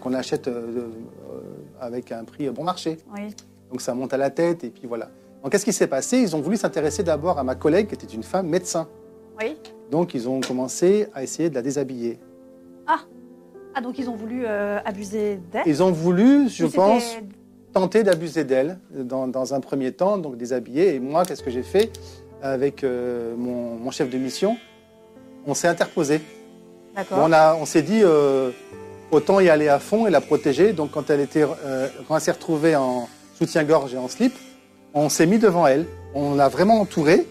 qu'on 0.00 0.12
achète 0.12 0.48
euh, 0.48 0.88
euh, 1.30 1.40
avec 1.80 2.12
un 2.12 2.24
prix 2.24 2.48
bon 2.50 2.64
marché. 2.64 2.98
Oui. 3.14 3.34
Donc 3.70 3.80
ça 3.80 3.94
monte 3.94 4.12
à 4.12 4.16
la 4.16 4.30
tête 4.30 4.64
et 4.64 4.70
puis 4.70 4.86
voilà. 4.86 5.08
Donc 5.42 5.52
qu'est-ce 5.52 5.64
qui 5.64 5.72
s'est 5.72 5.86
passé? 5.86 6.18
Ils 6.18 6.34
ont 6.36 6.40
voulu 6.40 6.56
s'intéresser 6.56 7.02
d'abord 7.02 7.38
à 7.38 7.44
ma 7.44 7.54
collègue 7.54 7.88
qui 7.88 7.94
était 7.94 8.06
une 8.12 8.22
femme 8.22 8.48
médecin. 8.48 8.88
Oui. 9.38 9.56
Donc 9.90 10.14
ils 10.14 10.28
ont 10.28 10.40
commencé 10.40 11.06
à 11.14 11.22
essayer 11.22 11.48
de 11.50 11.54
la 11.54 11.62
déshabiller. 11.62 12.18
Ah, 12.86 13.80
donc 13.80 13.98
ils 13.98 14.08
ont 14.10 14.16
voulu 14.16 14.42
euh, 14.44 14.78
abuser 14.84 15.38
d'elle? 15.52 15.62
Ils 15.66 15.82
ont 15.82 15.92
voulu, 15.92 16.48
je 16.48 16.66
pense, 16.66 17.16
tenter 17.72 18.02
d'abuser 18.02 18.42
d'elle 18.44 18.78
dans, 18.90 19.28
dans 19.28 19.54
un 19.54 19.60
premier 19.60 19.92
temps, 19.92 20.18
donc 20.18 20.36
déshabiller. 20.36 20.94
Et 20.94 20.98
moi, 21.00 21.24
qu'est-ce 21.24 21.42
que 21.44 21.50
j'ai 21.50 21.62
fait 21.62 21.92
avec 22.42 22.82
euh, 22.82 23.34
mon, 23.36 23.76
mon 23.76 23.90
chef 23.92 24.10
de 24.10 24.18
mission? 24.18 24.56
On 25.46 25.54
s'est 25.54 25.68
interposé. 25.68 26.20
D'accord. 26.96 27.18
On 27.22 27.32
a- 27.32 27.54
on 27.54 27.64
s'est 27.66 27.82
dit, 27.82 28.00
euh, 28.02 28.50
autant 29.12 29.38
y 29.38 29.48
aller 29.48 29.68
à 29.68 29.78
fond 29.78 30.06
et 30.08 30.10
la 30.10 30.20
protéger. 30.20 30.72
Donc 30.72 30.90
quand 30.90 31.08
elle, 31.10 31.20
était, 31.20 31.44
quand 32.08 32.16
elle 32.16 32.20
s'est 32.20 32.32
retrouvée 32.32 32.74
en 32.74 33.08
soutien-gorge 33.38 33.94
et 33.94 33.98
en 33.98 34.08
slip, 34.08 34.34
on 34.92 35.08
s'est 35.08 35.26
mis 35.26 35.38
devant 35.38 35.66
elle. 35.68 35.86
On 36.14 36.34
l'a 36.34 36.48
vraiment 36.48 36.80
entourée 36.80 37.26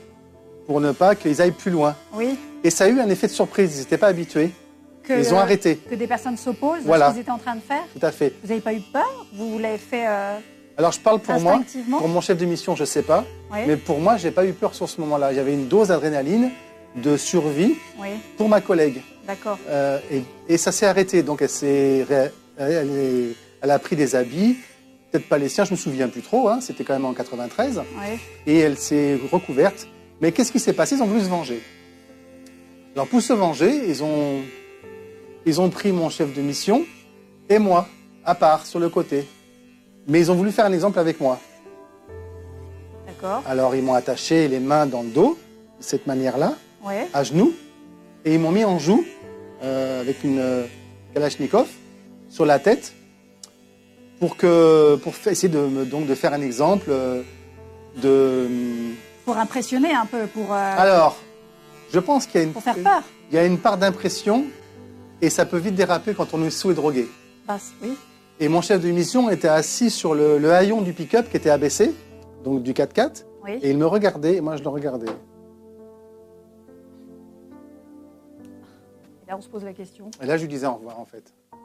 pour 0.67 0.79
ne 0.81 0.91
pas 0.91 1.15
qu'ils 1.15 1.41
aillent 1.41 1.51
plus 1.51 1.71
loin. 1.71 1.95
Oui. 2.13 2.38
Et 2.63 2.69
ça 2.69 2.83
a 2.83 2.88
eu 2.89 3.00
un 3.00 3.09
effet 3.09 3.27
de 3.27 3.31
surprise. 3.31 3.77
Ils 3.77 3.79
n'étaient 3.79 3.97
pas 3.97 4.07
habitués. 4.07 4.51
Que, 5.03 5.13
Ils 5.13 5.33
ont 5.33 5.38
euh, 5.38 5.41
arrêté. 5.41 5.77
Que 5.77 5.95
des 5.95 6.05
personnes 6.07 6.36
s'opposent 6.38 6.81
Voilà. 6.83 7.07
à 7.07 7.09
ce 7.09 7.13
qu'ils 7.13 7.21
étaient 7.21 7.31
en 7.31 7.38
train 7.38 7.55
de 7.55 7.62
faire. 7.62 7.83
Tout 7.97 8.05
à 8.05 8.12
fait. 8.12 8.33
Vous 8.43 8.50
n'avez 8.50 8.59
pas 8.62 8.74
eu 8.74 8.81
peur 8.91 9.25
Vous 9.33 9.57
l'avez 9.57 9.77
fait 9.77 10.05
euh, 10.05 10.38
Alors 10.77 10.91
je 10.91 11.00
parle 11.00 11.19
pour 11.19 11.39
moi. 11.39 11.62
Pour 11.97 12.07
mon 12.09 12.19
chef 12.21 12.38
de 12.38 12.45
mission, 12.45 12.75
je 12.75 12.83
sais 12.83 13.03
pas. 13.03 13.24
Oui. 13.51 13.59
Mais 13.65 13.77
pour 13.77 14.00
moi, 14.00 14.17
j'ai 14.17 14.31
pas 14.31 14.45
eu 14.45 14.51
peur 14.51 14.75
sur 14.75 14.89
ce 14.89 15.00
moment-là. 15.01 15.33
J'avais 15.33 15.53
une 15.53 15.67
dose 15.69 15.88
d'adrénaline, 15.88 16.51
de 16.95 17.15
survie 17.15 17.75
Oui, 18.00 18.09
pour 18.38 18.50
ma 18.50 18.59
collègue. 18.59 19.01
d'accord. 19.25 19.57
Euh, 19.69 20.00
et, 20.12 20.24
et 20.50 20.57
ça 20.57 20.74
s'est 20.74 20.86
arrêté. 20.86 21.24
Donc 21.24 21.41
elle, 21.41 22.21
a 23.71 23.79
pris 23.79 23.95
des 23.95 24.15
habits, 24.15 24.57
peut-être 25.12 25.29
pas 25.29 25.38
les 25.38 25.47
siens, 25.50 25.63
je 25.63 25.71
me 25.71 25.77
souviens 25.77 26.09
plus 26.09 26.21
trop. 26.21 26.50
hein, 26.50 26.59
C'était 26.62 26.83
quand 26.83 26.93
même 26.93 27.05
en 27.05 27.13
93. 27.13 27.81
Oui. 28.00 28.19
Et 28.45 28.57
elle 28.59 28.77
s'est 28.77 29.17
recouverte. 29.31 29.88
Mais 30.21 30.31
qu'est-ce 30.31 30.51
qui 30.51 30.59
s'est 30.59 30.74
passé? 30.74 30.95
Ils 30.95 31.01
ont 31.03 31.07
voulu 31.07 31.21
se 31.21 31.29
venger. 31.29 31.62
Alors 32.95 33.07
pour 33.07 33.21
se 33.21 33.33
venger, 33.33 33.71
ils 33.88 34.03
ont, 34.03 34.41
ils 35.45 35.62
ont 35.62 35.69
pris 35.69 35.91
mon 35.91 36.09
chef 36.09 36.33
de 36.33 36.41
mission 36.41 36.86
et 37.50 37.59
moi, 37.59 37.88
à 38.25 38.33
part, 38.36 38.65
sur 38.65 38.79
le 38.79 38.89
côté. 38.89 39.25
Mais 40.07 40.19
ils 40.19 40.31
ont 40.31 40.36
voulu 40.36 40.51
faire 40.51 40.65
un 40.65 40.74
exemple 40.74 40.97
avec 41.00 41.19
moi. 41.21 41.39
D'accord. 43.05 43.43
Alors 43.45 43.75
ils 43.75 43.83
m'ont 43.83 43.93
attaché 43.93 44.47
les 44.47 44.59
mains 44.59 44.86
dans 44.88 45.03
le 45.03 45.09
dos, 45.09 45.38
de 45.79 45.83
cette 45.83 46.07
manière-là, 46.07 46.55
à 47.13 47.24
genoux, 47.24 47.53
et 48.25 48.33
ils 48.33 48.39
m'ont 48.39 48.51
mis 48.51 48.63
en 48.63 48.79
joue 48.79 49.05
euh, 49.63 50.01
avec 50.01 50.24
une 50.24 50.39
euh, 50.39 50.65
Kalachnikov 51.13 51.67
sur 52.29 52.45
la 52.45 52.59
tête 52.59 52.93
pour 54.19 54.36
que 54.38 54.95
pour 54.95 55.13
essayer 55.27 55.50
de 55.50 55.59
me- 55.59 55.86
donc 55.86 56.07
de 56.07 56.15
faire 56.15 56.33
un 56.33 56.41
exemple 56.41 56.88
euh, 56.89 57.21
de. 58.01 58.47
Pour 59.27 59.38
impressionner 59.38 59.93
un 59.93 60.05
peu, 60.05 60.25
pour, 60.27 60.53
euh, 60.53 60.74
Alors, 60.77 61.17
je 61.91 62.00
pense 62.00 62.25
qu'il 62.25 62.39
y 62.39 62.43
a 62.46 62.48
une 62.48 62.53
pour 62.53 62.63
faire 62.63 62.75
peur. 62.81 63.01
il 63.29 63.36
y 63.36 63.38
a 63.38 63.46
une 63.46 63.57
part 63.60 63.77
d'impression 63.77 64.46
et 65.22 65.29
ça 65.29 65.46
peut 65.46 65.57
vite 65.57 65.75
déraper 65.75 66.13
quand 66.13 66.34
on 66.34 66.41
est 66.46 66.50
sous 66.50 66.72
et 66.72 66.74
drogué. 66.74 67.07
Bah, 67.46 67.57
oui. 67.84 67.98
Et 68.39 68.48
mon 68.48 68.62
chef 68.62 68.81
de 68.81 68.89
mission 68.89 69.29
était 69.29 69.50
assis 69.50 69.89
sur 69.89 70.15
le, 70.15 70.38
le 70.38 70.53
haillon 70.53 70.81
du 70.81 70.93
pick-up 70.93 71.29
qui 71.29 71.36
était 71.36 71.50
abaissé, 71.50 71.93
donc 72.46 72.63
du 72.63 72.72
4x4, 72.72 73.25
Oui. 73.43 73.60
et 73.62 73.69
il 73.72 73.77
me 73.77 73.86
regardait 73.86 74.36
et 74.38 74.41
moi 74.41 74.55
je 74.55 74.63
le 74.63 74.69
regardais. 74.69 75.07
Et 79.25 79.29
là, 79.29 79.36
on 79.38 79.41
se 79.41 79.50
pose 79.50 79.65
la 79.65 79.74
question. 79.74 80.10
Et 80.22 80.25
là 80.25 80.38
je 80.38 80.43
lui 80.43 80.48
disais 80.50 80.67
au 80.67 80.75
revoir 80.75 81.00
en 81.01 81.05
fait, 81.05 81.34
Ah 81.51 81.57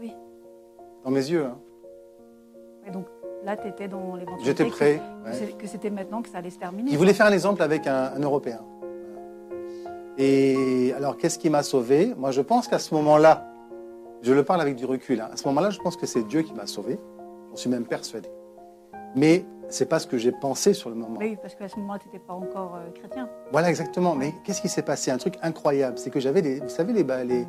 oui. 0.00 0.12
dans 1.04 1.10
mes 1.12 1.24
yeux. 1.30 1.44
hein. 1.44 1.58
Et 2.88 2.90
donc 2.90 3.06
là, 3.44 3.56
tu 3.56 3.68
étais 3.68 3.88
dans 3.88 4.16
l'éventualité 4.16 4.44
J'étais 4.44 4.64
prêt. 4.64 5.00
que 5.24 5.30
ouais. 5.30 5.52
que 5.58 5.66
c'était 5.66 5.90
maintenant 5.90 6.22
que 6.22 6.28
ça 6.28 6.38
allait 6.38 6.50
se 6.50 6.58
terminer. 6.58 6.90
Il 6.90 6.98
voulait 6.98 7.14
faire 7.14 7.26
un 7.26 7.32
exemple 7.32 7.62
avec 7.62 7.86
un, 7.86 8.12
un 8.16 8.20
Européen. 8.20 8.60
Et 10.16 10.92
alors, 10.96 11.16
qu'est-ce 11.16 11.38
qui 11.38 11.50
m'a 11.50 11.62
sauvé? 11.62 12.14
Moi, 12.16 12.30
je 12.30 12.40
pense 12.40 12.68
qu'à 12.68 12.78
ce 12.78 12.94
moment-là, 12.94 13.46
je 14.22 14.32
le 14.32 14.44
parle 14.44 14.60
avec 14.60 14.76
du 14.76 14.84
recul, 14.86 15.20
hein, 15.20 15.28
à 15.32 15.36
ce 15.36 15.46
moment-là, 15.48 15.70
je 15.70 15.78
pense 15.80 15.96
que 15.96 16.06
c'est 16.06 16.22
Dieu 16.22 16.42
qui 16.42 16.54
m'a 16.54 16.66
sauvé. 16.66 16.98
J'en 17.50 17.56
suis 17.56 17.70
même 17.70 17.84
persuadé. 17.84 18.28
Mais 19.16 19.44
c'est 19.68 19.88
pas 19.88 19.98
ce 19.98 20.06
que 20.06 20.16
j'ai 20.18 20.32
pensé 20.32 20.72
sur 20.72 20.88
le 20.88 20.96
moment. 20.96 21.18
Oui, 21.20 21.36
parce 21.40 21.54
qu'à 21.54 21.68
ce 21.68 21.76
moment-là, 21.80 21.98
tu 22.00 22.08
n'étais 22.08 22.20
pas 22.24 22.32
encore 22.34 22.76
euh, 22.76 22.90
chrétien. 22.98 23.28
Voilà, 23.52 23.70
exactement. 23.70 24.14
Mais 24.14 24.32
qu'est-ce 24.44 24.60
qui 24.60 24.68
s'est 24.68 24.82
passé? 24.82 25.10
Un 25.10 25.18
truc 25.18 25.34
incroyable. 25.42 25.98
C'est 25.98 26.10
que 26.10 26.20
j'avais 26.20 26.42
des. 26.42 26.60
Vous 26.60 26.68
savez, 26.68 26.92
les. 26.92 27.04
bah, 27.04 27.24
les 27.24 27.44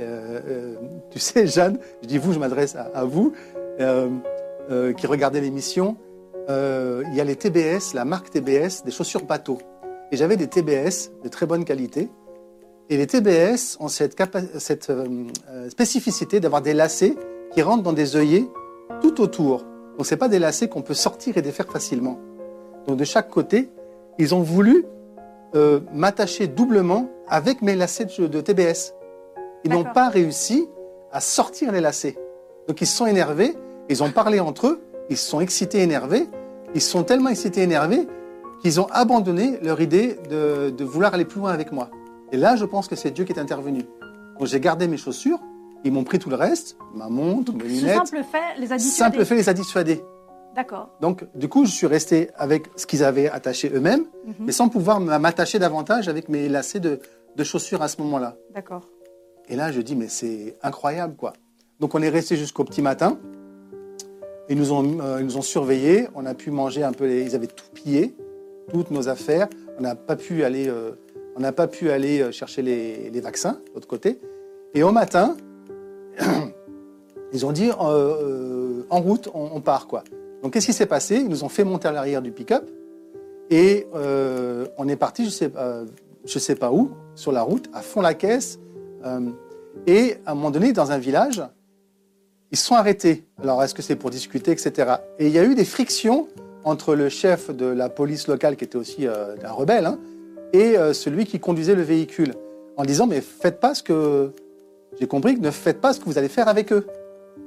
euh, 0.00 0.40
euh, 0.48 0.74
tu 1.10 1.18
sais, 1.18 1.46
Jeanne, 1.46 1.78
je 2.02 2.06
dis 2.06 2.16
vous, 2.18 2.32
je 2.32 2.38
m'adresse 2.38 2.74
à, 2.74 2.90
à 2.94 3.04
vous, 3.04 3.32
euh, 4.70 4.92
qui 4.92 5.06
regardez 5.06 5.40
l'émission. 5.40 5.96
Euh, 6.48 7.02
il 7.08 7.14
y 7.14 7.20
a 7.20 7.24
les 7.24 7.36
TBS, 7.36 7.94
la 7.94 8.04
marque 8.04 8.30
TBS, 8.30 8.84
des 8.84 8.90
chaussures 8.90 9.24
bateau. 9.24 9.58
Et 10.12 10.16
j'avais 10.16 10.36
des 10.36 10.48
TBS 10.48 11.12
de 11.22 11.28
très 11.28 11.46
bonne 11.46 11.64
qualité. 11.64 12.10
Et 12.88 12.96
les 12.96 13.06
TBS 13.06 13.76
ont 13.78 13.88
cette, 13.88 14.20
euh, 14.90 15.68
spécificité 15.68 16.40
d'avoir 16.40 16.62
des 16.62 16.74
lacets 16.74 17.14
qui 17.52 17.62
rentrent 17.62 17.84
dans 17.84 17.92
des 17.92 18.16
œillets 18.16 18.46
tout 19.00 19.20
autour. 19.20 19.64
Donc, 19.96 20.06
ce 20.06 20.14
pas 20.14 20.28
des 20.28 20.38
lacets 20.38 20.68
qu'on 20.68 20.82
peut 20.82 20.94
sortir 20.94 21.36
et 21.36 21.42
défaire 21.42 21.66
facilement. 21.66 22.18
Donc, 22.86 22.96
de 22.96 23.04
chaque 23.04 23.28
côté, 23.28 23.70
ils 24.18 24.34
ont 24.34 24.42
voulu 24.42 24.84
euh, 25.54 25.80
m'attacher 25.92 26.48
doublement 26.48 27.08
avec 27.28 27.62
mes 27.62 27.76
lacets 27.76 28.06
de, 28.06 28.26
de 28.26 28.40
TBS. 28.40 28.94
Ils 29.64 29.70
n'ont 29.70 29.84
pas 29.84 30.08
réussi 30.08 30.68
à 31.12 31.20
sortir 31.20 31.72
les 31.72 31.80
lacets. 31.80 32.16
Donc 32.68 32.80
ils 32.80 32.86
se 32.86 32.96
sont 32.96 33.06
énervés, 33.06 33.56
ils 33.90 34.02
ont 34.02 34.10
parlé 34.10 34.40
entre 34.40 34.66
eux, 34.68 34.80
ils 35.10 35.16
se 35.16 35.28
sont 35.28 35.40
excités, 35.40 35.80
énervés. 35.82 36.28
Ils 36.74 36.80
se 36.80 36.88
sont 36.90 37.02
tellement 37.02 37.28
excités, 37.30 37.62
énervés 37.62 38.06
qu'ils 38.62 38.80
ont 38.80 38.86
abandonné 38.92 39.58
leur 39.62 39.80
idée 39.80 40.18
de, 40.30 40.70
de 40.70 40.84
vouloir 40.84 41.14
aller 41.14 41.24
plus 41.24 41.40
loin 41.40 41.50
avec 41.52 41.72
moi. 41.72 41.90
Et 42.32 42.36
là, 42.36 42.56
je 42.56 42.64
pense 42.64 42.86
que 42.88 42.94
c'est 42.96 43.10
Dieu 43.10 43.24
qui 43.24 43.32
est 43.32 43.38
intervenu. 43.40 43.82
Donc 44.38 44.46
j'ai 44.46 44.60
gardé 44.60 44.86
mes 44.86 44.96
chaussures, 44.96 45.40
ils 45.84 45.92
m'ont 45.92 46.04
pris 46.04 46.18
tout 46.18 46.30
le 46.30 46.36
reste, 46.36 46.76
ma 46.94 47.08
montre, 47.08 47.52
mes 47.52 47.60
Ce 47.64 47.80
lunettes. 47.80 47.96
simple 48.06 48.22
fait 48.22 48.58
les 48.60 48.72
a 48.72 48.76
dissuadés. 48.76 48.96
Simple 49.14 49.24
fait 49.24 49.34
les 49.34 49.48
a 49.48 49.52
dissuadés. 49.54 50.04
D'accord. 50.54 50.90
Donc, 51.00 51.24
du 51.36 51.48
coup, 51.48 51.64
je 51.64 51.70
suis 51.70 51.86
resté 51.86 52.28
avec 52.36 52.66
ce 52.76 52.84
qu'ils 52.86 53.02
avaient 53.04 53.28
attaché 53.30 53.70
eux-mêmes, 53.72 54.04
Mhm. 54.26 54.34
mais 54.40 54.52
sans 54.52 54.68
pouvoir 54.68 55.00
m'attacher 55.00 55.58
davantage 55.60 56.08
avec 56.08 56.28
mes 56.28 56.48
lacets 56.48 56.80
de, 56.80 56.98
de 57.36 57.44
chaussures 57.44 57.82
à 57.82 57.88
ce 57.88 58.00
moment-là. 58.02 58.36
D'accord. 58.52 58.82
Et 59.48 59.54
là, 59.56 59.70
je 59.72 59.80
dis, 59.80 59.94
mais 59.96 60.08
c'est 60.08 60.56
incroyable, 60.62 61.14
quoi. 61.16 61.32
Donc, 61.78 61.94
on 61.94 62.02
est 62.02 62.08
resté 62.08 62.36
jusqu'au 62.36 62.64
petit 62.64 62.82
matin. 62.82 63.16
Ils 64.50 64.58
nous 64.58 64.72
ont, 64.72 64.98
euh, 65.00 65.18
ils 65.20 65.24
nous 65.24 65.36
ont 65.36 65.42
surveillés. 65.42 66.08
On 66.16 66.26
a 66.26 66.34
pu 66.34 66.50
manger 66.50 66.82
un 66.82 66.92
peu. 66.92 67.08
ils 67.08 67.36
avaient 67.36 67.46
tout 67.46 67.70
pillé, 67.72 68.16
toutes 68.72 68.90
nos 68.90 69.08
affaires. 69.08 69.48
On 69.78 69.82
n'a 69.82 69.94
pas 69.94 70.16
pu 70.16 70.42
aller, 70.42 70.68
euh, 70.68 70.90
euh, 71.40 72.32
chercher 72.32 72.60
les, 72.60 73.20
vaccins 73.20 73.60
de 73.68 73.74
l'autre 73.74 73.86
côté. 73.86 74.18
Et 74.74 74.82
au 74.82 74.90
matin, 74.90 75.36
ils 77.32 77.46
ont 77.46 77.52
dit, 77.52 77.70
en 77.70 79.00
route, 79.00 79.28
on, 79.32 79.60
part. 79.60 79.86
Donc, 80.42 80.52
qu'est-ce 80.52 80.66
qui 80.66 80.72
s'est 80.72 80.86
passé? 80.86 81.16
Ils 81.16 81.28
nous 81.28 81.44
ont 81.44 81.48
fait 81.48 81.64
monter 81.64 81.86
à 81.86 81.92
l'arrière 81.92 82.20
du 82.20 82.32
pick-up. 82.32 82.68
Et 83.50 83.86
on 83.92 84.88
est 84.88 84.96
parti, 84.96 85.26
je 85.26 85.30
sais, 85.30 85.50
je 86.24 86.38
sais 86.38 86.56
pas 86.56 86.72
où, 86.72 86.90
sur 87.14 87.30
la 87.30 87.42
route, 87.42 87.70
à 87.72 87.82
fond 87.82 88.00
la 88.00 88.14
caisse. 88.14 88.58
Et 89.86 90.16
à 90.26 90.32
un 90.32 90.34
moment 90.34 90.50
donné, 90.50 90.72
dans 90.72 90.90
un 90.90 90.98
village, 90.98 91.42
ils 92.52 92.58
se 92.58 92.66
sont 92.66 92.74
arrêtés. 92.74 93.24
Alors, 93.42 93.62
est-ce 93.62 93.74
que 93.74 93.82
c'est 93.82 93.96
pour 93.96 94.10
discuter, 94.10 94.50
etc. 94.50 94.92
Et 95.18 95.26
il 95.26 95.32
y 95.32 95.38
a 95.38 95.44
eu 95.44 95.54
des 95.54 95.64
frictions 95.64 96.28
entre 96.64 96.94
le 96.94 97.08
chef 97.08 97.50
de 97.50 97.66
la 97.66 97.88
police 97.88 98.26
locale, 98.28 98.56
qui 98.56 98.64
était 98.64 98.76
aussi 98.76 99.06
euh, 99.06 99.34
un 99.44 99.52
rebelle, 99.52 99.86
hein, 99.86 99.98
et 100.52 100.76
euh, 100.76 100.92
celui 100.92 101.24
qui 101.26 101.38
conduisait 101.40 101.74
le 101.74 101.82
véhicule, 101.82 102.34
en 102.76 102.84
disant 102.84 103.06
mais 103.06 103.20
faites 103.20 103.60
pas 103.60 103.74
ce 103.74 103.82
que 103.82 104.32
j'ai 104.98 105.06
compris 105.06 105.36
que 105.36 105.40
ne 105.40 105.50
faites 105.50 105.80
pas 105.80 105.92
ce 105.92 106.00
que 106.00 106.04
vous 106.04 106.18
allez 106.18 106.28
faire 106.28 106.48
avec 106.48 106.72
eux. 106.72 106.86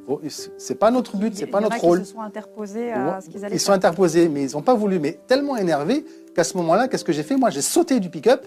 Bon, 0.07 0.19
C'est 0.57 0.75
pas 0.75 0.89
notre 0.91 1.15
but, 1.17 1.35
c'est 1.35 1.45
pas 1.45 1.61
notre 1.61 1.79
rôle. 1.79 2.05
se 2.05 2.13
sont 2.13 2.21
interposés 2.21 2.91
à 2.91 3.19
ce 3.21 3.29
qu'ils 3.29 3.43
allaient 3.45 3.55
Ils 3.55 3.59
sont 3.59 3.67
faire. 3.67 3.75
interposés, 3.75 4.27
mais 4.29 4.43
ils 4.43 4.53
n'ont 4.53 4.61
pas 4.61 4.73
voulu. 4.73 4.99
Mais 4.99 5.19
tellement 5.27 5.55
énervés 5.57 6.03
qu'à 6.35 6.43
ce 6.43 6.57
moment-là, 6.57 6.87
qu'est-ce 6.87 7.05
que 7.05 7.13
j'ai 7.13 7.23
fait? 7.23 7.35
Moi, 7.37 7.49
j'ai 7.51 7.61
sauté 7.61 7.99
du 7.99 8.09
pick-up 8.09 8.45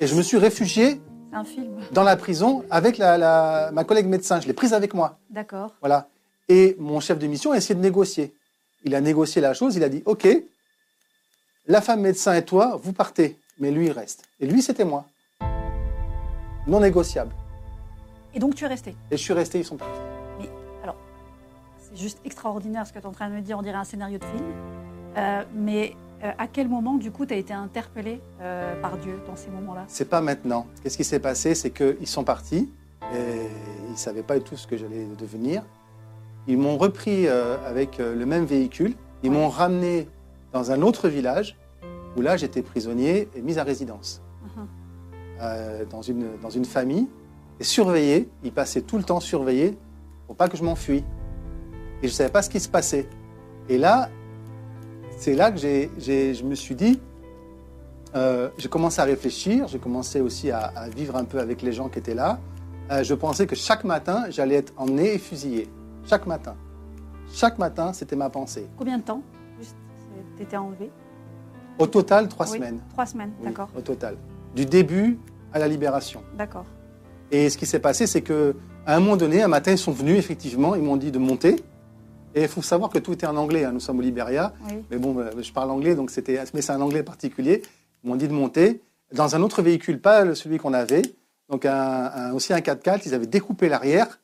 et 0.00 0.06
je 0.06 0.14
me 0.14 0.22
suis 0.22 0.36
réfugié 0.36 1.00
un 1.32 1.44
film. 1.44 1.80
dans 1.92 2.02
la 2.02 2.16
prison 2.16 2.64
avec 2.70 2.98
la, 2.98 3.16
la- 3.18 3.70
ma 3.72 3.84
collègue 3.84 4.06
médecin. 4.06 4.40
Je 4.40 4.46
l'ai 4.46 4.52
prise 4.52 4.72
avec 4.74 4.94
moi. 4.94 5.18
D'accord. 5.30 5.74
Voilà. 5.80 6.08
Et 6.48 6.76
mon 6.78 7.00
chef 7.00 7.18
de 7.18 7.26
mission 7.26 7.52
a 7.52 7.56
essayé 7.56 7.74
de 7.74 7.80
négocier. 7.80 8.34
Il 8.84 8.94
a 8.94 9.00
négocié 9.00 9.40
la 9.40 9.54
chose. 9.54 9.76
Il 9.76 9.84
a 9.84 9.88
dit 9.88 10.02
OK, 10.06 10.26
la 11.66 11.80
femme 11.80 12.00
médecin 12.00 12.34
et 12.34 12.44
toi, 12.44 12.78
vous 12.82 12.92
partez. 12.92 13.38
Mais 13.58 13.70
lui, 13.70 13.86
il 13.86 13.92
reste. 13.92 14.24
Et 14.40 14.46
lui, 14.46 14.60
c'était 14.62 14.84
moi. 14.84 15.04
Non 16.66 16.80
négociable. 16.80 17.32
Et 18.34 18.38
donc 18.38 18.54
tu 18.54 18.64
es 18.64 18.68
resté. 18.68 18.96
Et 19.10 19.16
je 19.16 19.22
suis 19.22 19.32
resté, 19.32 19.58
ils 19.58 19.64
sont 19.64 19.76
partis. 19.76 19.98
C'est 21.78 21.98
juste 22.00 22.20
extraordinaire 22.24 22.86
ce 22.86 22.92
que 22.92 22.98
tu 22.98 23.04
es 23.04 23.06
en 23.06 23.12
train 23.12 23.28
de 23.28 23.34
me 23.34 23.40
dire, 23.42 23.58
on 23.58 23.62
dirait 23.62 23.76
un 23.76 23.84
scénario 23.84 24.16
de 24.18 24.24
film. 24.24 24.44
Euh, 25.18 25.42
mais 25.54 25.94
euh, 26.22 26.30
à 26.38 26.46
quel 26.46 26.68
moment, 26.68 26.94
du 26.94 27.10
coup, 27.10 27.26
tu 27.26 27.34
as 27.34 27.36
été 27.36 27.52
interpellé 27.52 28.20
euh, 28.40 28.80
par 28.80 28.96
Dieu 28.98 29.18
dans 29.26 29.36
ces 29.36 29.50
moments-là? 29.50 29.84
C'est 29.88 30.08
pas 30.08 30.20
maintenant. 30.20 30.66
Qu'est-ce 30.82 30.96
qui 30.96 31.04
s'est 31.04 31.18
passé? 31.18 31.54
C'est 31.54 31.70
qu'ils 31.70 32.06
sont 32.06 32.24
partis 32.24 32.68
et 33.14 33.48
ils 33.90 33.96
savaient 33.96 34.22
pas 34.22 34.38
du 34.38 34.44
tout 34.44 34.56
ce 34.56 34.66
que 34.66 34.76
j'allais 34.76 35.06
devenir. 35.18 35.62
Ils 36.46 36.58
m'ont 36.58 36.76
repris 36.78 37.26
euh, 37.28 37.56
avec 37.66 37.98
le 37.98 38.24
même 38.26 38.44
véhicule. 38.44 38.94
Ils 39.22 39.30
Ouais. 39.30 39.36
m'ont 39.36 39.48
ramené 39.48 40.08
dans 40.52 40.70
un 40.72 40.82
autre 40.82 41.08
village 41.08 41.56
où 42.16 42.20
là 42.20 42.36
j'étais 42.36 42.62
prisonnier 42.62 43.28
et 43.34 43.42
mis 43.42 43.58
à 43.58 43.64
résidence. 43.64 44.20
Euh, 45.40 45.84
dans, 45.86 46.02
une, 46.02 46.38
dans 46.40 46.50
une 46.50 46.64
famille 46.64 47.08
et 47.58 47.64
surveillé. 47.64 48.28
Il 48.44 48.52
passait 48.52 48.82
tout 48.82 48.96
le 48.96 49.02
temps 49.02 49.18
surveillé 49.18 49.76
pour 50.28 50.36
pas 50.36 50.48
que 50.48 50.56
je 50.56 50.62
m'enfuis. 50.62 51.02
Et 52.02 52.06
je 52.08 52.12
ne 52.12 52.16
savais 52.16 52.30
pas 52.30 52.42
ce 52.42 52.50
qui 52.50 52.60
se 52.60 52.68
passait. 52.68 53.08
Et 53.68 53.76
là, 53.78 54.08
c'est 55.22 55.36
là 55.36 55.52
que 55.52 55.58
j'ai, 55.58 55.88
je 56.34 56.42
me 56.42 56.56
suis 56.56 56.74
dit, 56.74 57.00
euh, 58.16 58.48
j'ai 58.58 58.68
commencé 58.68 59.00
à 59.00 59.04
réfléchir, 59.04 59.68
j'ai 59.68 59.78
commencé 59.78 60.20
aussi 60.20 60.50
à, 60.50 60.58
à 60.74 60.88
vivre 60.88 61.14
un 61.14 61.22
peu 61.22 61.38
avec 61.38 61.62
les 61.62 61.72
gens 61.72 61.88
qui 61.88 62.00
étaient 62.00 62.16
là. 62.16 62.40
Euh, 62.90 63.04
je 63.04 63.14
pensais 63.14 63.46
que 63.46 63.54
chaque 63.54 63.84
matin, 63.84 64.24
j'allais 64.30 64.56
être 64.56 64.72
emmené 64.76 65.14
et 65.14 65.18
fusillé. 65.18 65.68
Chaque 66.06 66.26
matin. 66.26 66.56
Chaque 67.32 67.56
matin, 67.60 67.92
c'était 67.92 68.16
ma 68.16 68.30
pensée. 68.30 68.66
Combien 68.76 68.98
de 68.98 69.04
temps 69.04 69.22
t'étais 70.36 70.56
enlevé? 70.56 70.90
Au 71.78 71.86
total, 71.86 72.26
trois 72.26 72.46
Oui, 72.50 72.56
semaines. 72.56 72.80
Trois 72.90 73.06
semaines, 73.06 73.30
Oui, 73.38 73.46
d'accord. 73.46 73.68
Au 73.78 73.80
total. 73.80 74.16
Du 74.56 74.66
début 74.66 75.20
à 75.52 75.60
la 75.60 75.68
libération. 75.68 76.22
D'accord. 76.36 76.66
Et 77.30 77.48
ce 77.48 77.56
qui 77.56 77.66
s'est 77.66 77.78
passé, 77.78 78.08
c'est 78.08 78.22
que 78.22 78.56
à 78.86 78.96
un 78.96 78.98
moment 78.98 79.16
donné, 79.16 79.40
un 79.40 79.48
matin, 79.48 79.70
ils 79.70 79.78
sont 79.78 79.92
venus, 79.92 80.18
effectivement, 80.18 80.74
ils 80.74 80.82
m'ont 80.82 80.96
dit 80.96 81.12
de 81.12 81.18
monter. 81.20 81.62
Et 82.34 82.42
il 82.42 82.48
faut 82.48 82.62
savoir 82.62 82.90
que 82.90 82.98
tout 82.98 83.12
était 83.12 83.26
en 83.26 83.36
anglais. 83.36 83.64
hein. 83.64 83.72
Nous 83.72 83.80
sommes 83.80 83.98
au 83.98 84.02
Libéria. 84.02 84.52
Oui. 84.68 84.82
Mais 84.90 84.96
bon, 84.98 85.18
euh, 85.18 85.30
je 85.40 85.52
parle 85.52 85.70
anglais, 85.70 85.94
donc 85.94 86.10
c'était, 86.10 86.38
mais 86.54 86.62
c'est 86.62 86.72
un 86.72 86.80
anglais 86.80 87.02
particulier. 87.02 87.62
Ils 88.04 88.08
m'ont 88.10 88.16
dit 88.16 88.28
de 88.28 88.32
monter 88.32 88.80
dans 89.12 89.36
un 89.36 89.42
autre 89.42 89.62
véhicule, 89.62 90.00
pas 90.00 90.34
celui 90.34 90.58
qu'on 90.58 90.72
avait. 90.72 91.02
Donc 91.50 91.66
un, 91.66 91.72
un- 92.14 92.32
aussi 92.32 92.52
un 92.52 92.58
4x4. 92.60 93.02
Ils 93.06 93.14
avaient 93.14 93.26
découpé 93.26 93.68
l'arrière 93.68 94.20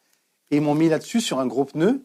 et 0.51 0.57
ils 0.57 0.63
m'ont 0.63 0.75
mis 0.75 0.89
là-dessus 0.89 1.21
sur 1.21 1.39
un 1.41 1.47
gros 1.47 1.65
pneu. 1.67 2.03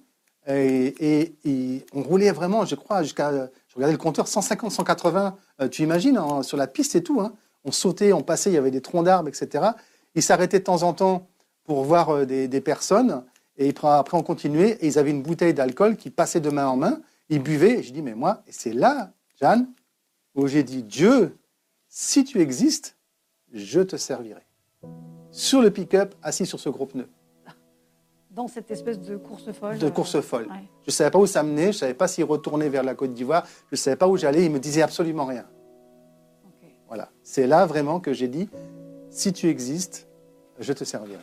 Et, 0.47 0.87
et- 0.99 1.35
et 1.45 1.85
on 1.93 2.01
roulait 2.01 2.31
vraiment, 2.31 2.65
je 2.65 2.75
crois, 2.75 3.01
jusqu'à, 3.03 3.31
je 3.31 3.75
regardais 3.75 3.93
le 3.93 3.97
compteur, 3.97 4.27
150, 4.27 4.71
180. 4.71 5.37
euh, 5.61 5.69
tu 5.69 5.83
imagines, 5.83 6.19
sur 6.41 6.57
la 6.57 6.67
piste 6.67 6.95
et 6.95 7.03
tout. 7.03 7.21
hein. 7.21 7.33
On 7.63 7.71
sautait, 7.71 8.11
on 8.11 8.21
passait, 8.21 8.49
il 8.49 8.53
y 8.53 8.57
avait 8.57 8.71
des 8.71 8.81
troncs 8.81 9.05
d'arbres, 9.05 9.29
etc. 9.29 9.63
Ils 10.15 10.21
s'arrêtaient 10.21 10.59
de 10.59 10.65
temps 10.65 10.83
en 10.83 10.91
temps 10.91 11.27
pour 11.63 11.85
voir 11.85 12.09
euh, 12.09 12.25
des, 12.25 12.49
des 12.49 12.59
personnes. 12.59 13.23
Et 13.57 13.73
après, 13.83 14.17
on 14.17 14.23
continuait. 14.23 14.77
Et 14.81 14.87
ils 14.87 14.99
avaient 14.99 15.11
une 15.11 15.21
bouteille 15.21 15.53
d'alcool 15.53 15.95
qui 15.95 16.09
passait 16.09 16.39
de 16.39 16.49
main 16.49 16.67
en 16.67 16.75
main. 16.75 17.01
Ils 17.29 17.41
buvaient. 17.41 17.79
Et 17.79 17.83
je 17.83 17.93
dis, 17.93 18.01
mais 18.01 18.15
moi, 18.15 18.43
et 18.47 18.51
c'est 18.51 18.73
là, 18.73 19.11
Jeanne, 19.39 19.67
où 20.35 20.47
j'ai 20.47 20.63
dit, 20.63 20.83
Dieu, 20.83 21.37
si 21.87 22.23
tu 22.23 22.41
existes, 22.41 22.97
je 23.51 23.81
te 23.81 23.95
servirai. 23.95 24.41
Sur 25.31 25.61
le 25.61 25.71
pick-up, 25.71 26.15
assis 26.21 26.45
sur 26.45 26.59
ce 26.59 26.69
gros 26.69 26.85
pneu 26.85 27.07
Dans 28.31 28.47
cette 28.47 28.69
espèce 28.71 28.99
de 28.99 29.17
course 29.17 29.51
folle. 29.51 29.77
de 29.77 29.87
euh, 29.87 29.89
course 29.91 30.19
folle. 30.21 30.47
ouais. 30.47 30.63
Je 30.83 30.89
ne 30.89 30.91
savais 30.91 31.11
pas 31.11 31.19
où 31.19 31.27
ça 31.27 31.43
menait. 31.43 31.65
Je 31.65 31.67
ne 31.67 31.73
savais 31.73 31.93
pas 31.93 32.07
s'il 32.07 32.25
retournait 32.25 32.69
vers 32.69 32.83
la 32.83 32.95
Côte 32.95 33.13
d'Ivoire. 33.13 33.45
Je 33.69 33.73
ne 33.73 33.77
savais 33.77 33.95
pas 33.95 34.07
où 34.07 34.17
j'allais. 34.17 34.45
Il 34.45 34.51
me 34.51 34.59
disait 34.59 34.81
absolument 34.81 35.25
rien. 35.25 35.45
Voilà. 36.87 37.09
C'est 37.23 37.47
là 37.47 37.65
vraiment 37.65 37.99
que 37.99 38.13
j'ai 38.13 38.27
dit, 38.27 38.49
si 39.09 39.33
tu 39.33 39.47
existes, 39.47 40.07
je 40.59 40.73
te 40.73 40.83
servirai. 40.83 41.21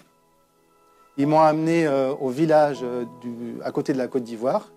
Ils 1.21 1.27
m'ont 1.27 1.41
amené 1.43 1.87
euh, 1.87 2.15
au 2.15 2.31
village 2.31 2.79
euh, 2.83 3.05
du- 3.21 3.57
à 3.62 3.71
côté 3.73 3.93
de 3.93 3.99
la 3.99 4.07
Côte 4.09 4.23
d'Ivoire. 4.23 4.73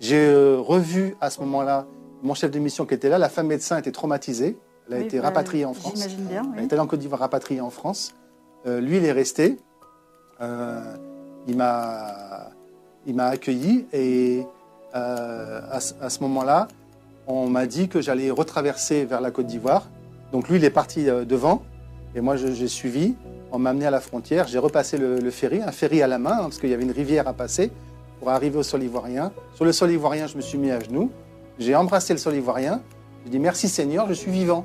J'ai 0.00 0.16
euh, 0.28 0.56
revu 0.58 1.14
à 1.20 1.28
ce 1.28 1.40
moment-là 1.40 1.86
mon 2.22 2.32
chef 2.32 2.50
de 2.50 2.58
mission 2.58 2.86
qui 2.86 2.94
était 2.94 3.10
là. 3.10 3.18
La 3.18 3.28
femme 3.28 3.48
médecin 3.48 3.76
était 3.76 3.92
traumatisée. 3.92 4.56
Elle 4.88 4.94
a 4.94 4.98
Oui, 5.00 5.04
été 5.04 5.18
bah, 5.18 5.24
rapatriée 5.24 5.66
en 5.66 5.74
France. 5.74 5.92
J'imagine 5.96 6.24
bien. 6.24 6.42
Elle 6.54 6.60
oui. 6.60 6.64
est 6.66 6.72
allée 6.72 6.80
en 6.80 6.86
Côte 6.86 7.00
d'Ivoire 7.00 7.20
rapatriée 7.20 7.60
en 7.60 7.68
France. 7.68 8.14
Lui, 8.66 8.96
il 8.96 9.04
est 9.04 9.12
resté. 9.12 9.58
Il 10.40 11.56
m'a, 11.56 12.48
il 13.06 13.14
m'a 13.14 13.26
accueilli 13.26 13.86
et 13.92 14.46
à, 14.94 15.80
ce- 15.80 15.92
à 16.00 16.08
ce 16.08 16.20
moment-là, 16.22 16.68
on 17.26 17.46
m'a 17.48 17.66
dit 17.66 17.88
que 17.88 18.00
j'allais 18.00 18.30
retraverser 18.30 19.04
vers 19.04 19.20
la 19.20 19.30
Côte 19.30 19.46
d'Ivoire. 19.46 19.88
Donc 20.32 20.48
lui, 20.48 20.56
il 20.56 20.64
est 20.64 20.70
parti 20.70 21.04
devant 21.04 21.60
et 22.14 22.22
moi, 22.22 22.36
j'ai 22.36 22.68
suivi. 22.68 23.14
On 23.54 23.58
m'a 23.60 23.70
amené 23.70 23.86
à 23.86 23.90
la 23.92 24.00
frontière. 24.00 24.48
J'ai 24.48 24.58
repassé 24.58 24.98
le, 24.98 25.20
le 25.20 25.30
ferry, 25.30 25.62
un 25.62 25.70
ferry 25.70 26.02
à 26.02 26.08
la 26.08 26.18
main, 26.18 26.32
hein, 26.32 26.42
parce 26.42 26.58
qu'il 26.58 26.70
y 26.70 26.74
avait 26.74 26.82
une 26.82 26.90
rivière 26.90 27.28
à 27.28 27.32
passer 27.32 27.70
pour 28.18 28.30
arriver 28.30 28.58
au 28.58 28.64
sol 28.64 28.82
ivoirien. 28.82 29.30
Sur 29.54 29.64
le 29.64 29.70
sol 29.70 29.92
ivoirien, 29.92 30.26
je 30.26 30.36
me 30.36 30.42
suis 30.42 30.58
mis 30.58 30.72
à 30.72 30.80
genoux. 30.80 31.12
J'ai 31.60 31.76
embrassé 31.76 32.12
le 32.12 32.18
sol 32.18 32.34
ivoirien. 32.34 32.80
J'ai 33.24 33.30
dit 33.30 33.38
merci 33.38 33.68
Seigneur, 33.68 34.08
je 34.08 34.12
suis 34.14 34.32
vivant. 34.32 34.64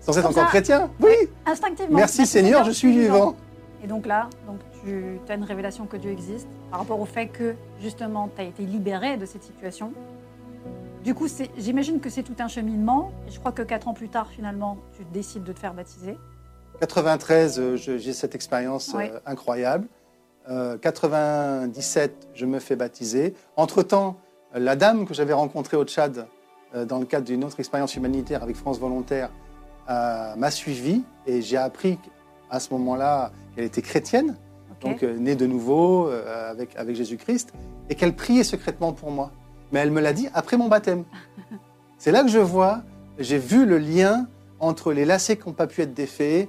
Sans 0.00 0.18
être 0.18 0.26
encore 0.28 0.42
ça 0.42 0.48
chrétien 0.48 0.90
Oui. 1.00 1.12
Instinctivement. 1.46 1.98
Merci 1.98 2.26
Seigneur, 2.26 2.64
je 2.64 2.72
suis 2.72 2.90
vivant. 2.90 3.36
Et 3.84 3.86
donc 3.86 4.06
là, 4.06 4.28
donc 4.48 4.58
tu 4.82 5.20
as 5.28 5.34
une 5.34 5.44
révélation 5.44 5.86
que 5.86 5.96
Dieu 5.96 6.10
existe 6.10 6.48
par 6.72 6.80
rapport 6.80 6.98
au 6.98 7.06
fait 7.06 7.28
que 7.28 7.54
justement 7.80 8.28
tu 8.34 8.42
as 8.42 8.44
été 8.44 8.64
libéré 8.64 9.16
de 9.16 9.24
cette 9.24 9.44
situation. 9.44 9.92
Du 11.04 11.14
coup, 11.14 11.28
j'imagine 11.56 12.00
que 12.00 12.10
c'est 12.10 12.24
tout 12.24 12.36
un 12.40 12.48
cheminement. 12.48 13.12
Je 13.28 13.38
crois 13.38 13.52
que 13.52 13.62
quatre 13.62 13.86
ans 13.86 13.94
plus 13.94 14.08
tard, 14.08 14.28
finalement, 14.30 14.78
tu 14.96 15.04
décides 15.12 15.44
de 15.44 15.52
te 15.52 15.60
faire 15.60 15.74
baptiser. 15.74 16.16
93, 16.82 17.60
euh, 17.60 17.76
j'ai 17.76 18.12
cette 18.12 18.34
expérience 18.34 18.92
euh, 18.96 19.20
incroyable. 19.24 19.86
Euh, 20.50 20.76
97, 20.78 22.28
je 22.34 22.44
me 22.44 22.58
fais 22.58 22.74
baptiser. 22.74 23.34
Entre-temps, 23.56 24.16
euh, 24.56 24.58
la 24.58 24.74
dame 24.74 25.06
que 25.06 25.14
j'avais 25.14 25.32
rencontrée 25.32 25.76
au 25.76 25.84
Tchad 25.84 26.26
euh, 26.74 26.84
dans 26.84 26.98
le 26.98 27.06
cadre 27.06 27.24
d'une 27.24 27.44
autre 27.44 27.60
expérience 27.60 27.94
humanitaire 27.94 28.42
avec 28.42 28.56
France 28.56 28.80
Volontaire 28.80 29.30
euh, 29.88 30.34
m'a 30.34 30.50
suivi 30.50 31.04
et 31.24 31.40
j'ai 31.40 31.56
appris 31.56 32.00
à 32.50 32.58
ce 32.58 32.74
moment-là 32.74 33.30
qu'elle 33.54 33.64
était 33.64 33.82
chrétienne, 33.82 34.36
donc 34.80 35.04
euh, 35.04 35.16
née 35.16 35.36
de 35.36 35.46
nouveau 35.46 36.08
euh, 36.08 36.50
avec, 36.50 36.74
avec 36.74 36.96
Jésus-Christ, 36.96 37.52
et 37.90 37.94
qu'elle 37.94 38.16
priait 38.16 38.42
secrètement 38.42 38.92
pour 38.92 39.12
moi. 39.12 39.30
Mais 39.70 39.78
elle 39.78 39.92
me 39.92 40.00
l'a 40.00 40.12
dit 40.12 40.28
après 40.34 40.56
mon 40.56 40.66
baptême. 40.66 41.04
C'est 41.98 42.10
là 42.10 42.22
que 42.22 42.28
je 42.28 42.40
vois, 42.40 42.82
j'ai 43.20 43.38
vu 43.38 43.66
le 43.66 43.78
lien 43.78 44.26
entre 44.58 44.92
les 44.92 45.04
lacets 45.04 45.36
qui 45.36 45.46
n'ont 45.46 45.54
pas 45.54 45.68
pu 45.68 45.82
être 45.82 45.94
défaits, 45.94 46.48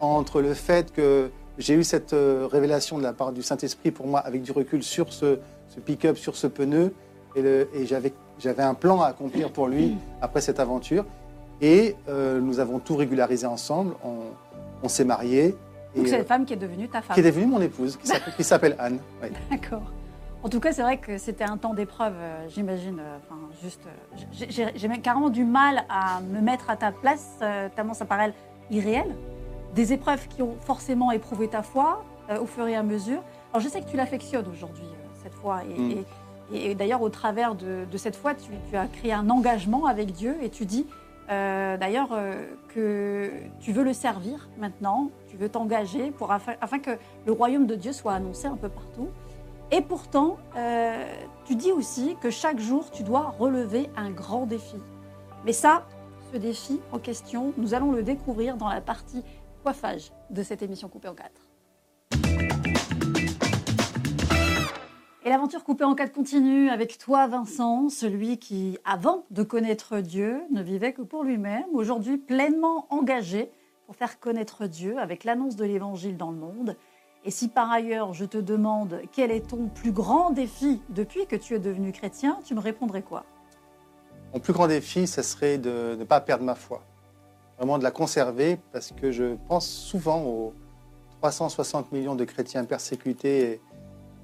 entre 0.00 0.40
le 0.40 0.54
fait 0.54 0.92
que 0.92 1.30
j'ai 1.58 1.74
eu 1.74 1.84
cette 1.84 2.12
euh, 2.14 2.48
révélation 2.50 2.98
de 2.98 3.02
la 3.02 3.12
part 3.12 3.32
du 3.32 3.42
Saint-Esprit 3.42 3.90
pour 3.90 4.06
moi 4.06 4.20
avec 4.20 4.42
du 4.42 4.50
recul 4.52 4.82
sur 4.82 5.12
ce, 5.12 5.38
ce 5.68 5.80
pick-up, 5.80 6.16
sur 6.16 6.36
ce 6.36 6.46
pneu, 6.46 6.92
et, 7.36 7.86
j'avais, 7.86 8.12
un 8.62 8.74
plan 8.74 9.02
à 9.02 9.08
accomplir 9.08 9.52
pour 9.52 9.68
lui 9.68 9.96
après 10.20 10.40
cette 10.40 10.58
aventure. 10.58 11.04
Et 11.60 11.94
euh, 12.08 12.40
nous 12.40 12.58
avons 12.58 12.78
tout 12.78 12.96
régularisé 12.96 13.46
ensemble, 13.46 13.94
on, 14.02 14.16
on 14.82 14.88
s'est 14.88 15.04
mariés, 15.04 15.54
donc 15.94 16.06
c'est 16.06 16.14
euh, 16.14 16.18
la 16.18 16.24
femme 16.24 16.46
qui 16.46 16.54
est 16.54 16.56
devenue 16.56 16.88
ta 16.88 17.02
femme. 17.02 17.14
qui 17.14 17.20
est 17.20 17.24
devenue 17.24 17.46
mon 17.46 17.60
épouse, 17.60 17.98
qui 18.36 18.44
s'appelle, 18.44 18.76
Anne. 18.78 18.98
Oui. 19.22 19.28
D'accord. 19.50 19.82
En 20.42 20.48
tout 20.48 20.60
cas, 20.60 20.72
c'est 20.72 20.82
vrai 20.82 20.96
que 20.96 21.18
c'était 21.18 21.44
un 21.44 21.58
temps 21.58 21.74
d'épreuve, 21.74 22.14
euh, 22.16 22.48
j'imagine. 22.48 23.00
Enfin, 23.18 23.38
juste, 23.62 23.82
j'ai- 24.32 24.88
carrément 25.02 25.28
du 25.28 25.44
mal 25.44 25.84
à 25.90 26.20
me 26.22 26.40
mettre 26.40 26.70
à 26.70 26.76
ta 26.76 26.92
place, 26.92 27.38
tellement 27.76 27.92
ça 27.92 28.06
paraît 28.06 28.32
irréel. 28.70 29.14
Des 29.74 29.92
épreuves 29.92 30.26
qui 30.28 30.42
ont 30.42 30.56
forcément 30.60 31.10
éprouvé 31.12 31.48
ta 31.48 31.62
foi 31.62 32.02
euh, 32.30 32.40
au 32.40 32.46
fur 32.46 32.66
et 32.66 32.76
à 32.76 32.82
mesure. 32.82 33.22
Alors, 33.52 33.62
je 33.62 33.68
sais 33.68 33.80
que 33.80 33.88
tu 33.88 33.96
l'affectionnes 33.96 34.46
aujourd'hui, 34.48 34.84
euh, 34.84 35.06
cette 35.22 35.34
foi. 35.34 35.60
Et, 35.64 35.80
Mm. 35.80 35.90
et- 36.52 36.70
et 36.70 36.74
d'ailleurs, 36.74 37.02
au 37.02 37.08
travers 37.08 37.54
de, 37.54 37.84
de 37.90 37.96
cette 37.96 38.16
foi, 38.16 38.34
tu, 38.34 38.50
tu 38.68 38.76
as 38.76 38.86
créé 38.86 39.12
un 39.12 39.30
engagement 39.30 39.86
avec 39.86 40.12
Dieu 40.12 40.36
et 40.42 40.50
tu 40.50 40.66
dis 40.66 40.86
euh, 41.30 41.76
d'ailleurs 41.76 42.08
euh, 42.12 42.44
que 42.74 43.30
tu 43.60 43.70
veux 43.70 43.84
le 43.84 43.92
servir 43.92 44.48
maintenant, 44.58 45.10
tu 45.28 45.36
veux 45.36 45.48
t'engager 45.48 46.10
pour 46.10 46.32
afin, 46.32 46.54
afin 46.60 46.80
que 46.80 46.90
le 47.24 47.30
royaume 47.32 47.66
de 47.66 47.76
Dieu 47.76 47.92
soit 47.92 48.14
annoncé 48.14 48.48
un 48.48 48.56
peu 48.56 48.68
partout. 48.68 49.08
Et 49.70 49.80
pourtant, 49.80 50.38
tu 51.44 51.54
dis 51.54 51.70
aussi 51.70 52.16
que 52.20 52.30
chaque 52.30 52.58
jour, 52.58 52.90
tu 52.90 53.04
dois 53.04 53.32
relever 53.38 53.88
un 53.96 54.10
grand 54.10 54.44
défi. 54.46 54.74
Mais 55.46 55.52
ça, 55.52 55.84
ce 56.32 56.38
défi 56.38 56.80
en 56.90 56.98
question, 56.98 57.52
nous 57.56 57.72
allons 57.74 57.92
le 57.92 58.02
découvrir 58.02 58.56
dans 58.56 58.68
la 58.68 58.80
partie 58.80 59.22
coiffage 59.62 60.12
de 60.30 60.42
cette 60.42 60.62
émission 60.62 60.88
coupée 60.88 61.08
en 61.08 61.14
quatre. 61.14 61.42
Et 65.22 65.28
l'aventure 65.28 65.64
coupée 65.64 65.84
en 65.84 65.94
quatre 65.94 66.12
continue 66.12 66.70
avec 66.70 66.96
toi, 66.96 67.26
Vincent, 67.26 67.90
celui 67.90 68.38
qui, 68.38 68.78
avant 68.84 69.26
de 69.30 69.42
connaître 69.42 70.00
Dieu, 70.00 70.40
ne 70.50 70.62
vivait 70.62 70.94
que 70.94 71.02
pour 71.02 71.24
lui-même, 71.24 71.66
aujourd'hui 71.74 72.16
pleinement 72.16 72.86
engagé 72.88 73.50
pour 73.84 73.96
faire 73.96 74.18
connaître 74.18 74.66
Dieu 74.66 74.98
avec 74.98 75.24
l'annonce 75.24 75.56
de 75.56 75.64
l'Évangile 75.64 76.16
dans 76.16 76.30
le 76.30 76.38
monde. 76.38 76.76
Et 77.24 77.30
si 77.30 77.48
par 77.48 77.70
ailleurs 77.70 78.14
je 78.14 78.24
te 78.24 78.38
demande 78.38 79.02
quel 79.12 79.30
est 79.30 79.48
ton 79.48 79.68
plus 79.68 79.92
grand 79.92 80.30
défi 80.30 80.80
depuis 80.88 81.26
que 81.26 81.36
tu 81.36 81.54
es 81.54 81.58
devenu 81.58 81.92
chrétien, 81.92 82.38
tu 82.44 82.54
me 82.54 82.60
répondrais 82.60 83.02
quoi? 83.02 83.26
Mon 84.32 84.40
plus 84.40 84.54
grand 84.54 84.68
défi, 84.68 85.06
ce 85.06 85.20
serait 85.20 85.58
de 85.58 85.96
ne 85.98 86.04
pas 86.04 86.20
perdre 86.20 86.44
ma 86.44 86.54
foi. 86.54 86.82
Vraiment 87.60 87.76
de 87.76 87.82
la 87.84 87.90
conserver, 87.90 88.56
parce 88.72 88.90
que 88.98 89.12
je 89.12 89.36
pense 89.46 89.68
souvent 89.68 90.22
aux 90.22 90.54
360 91.20 91.92
millions 91.92 92.14
de 92.14 92.24
chrétiens 92.24 92.64
persécutés 92.64 93.60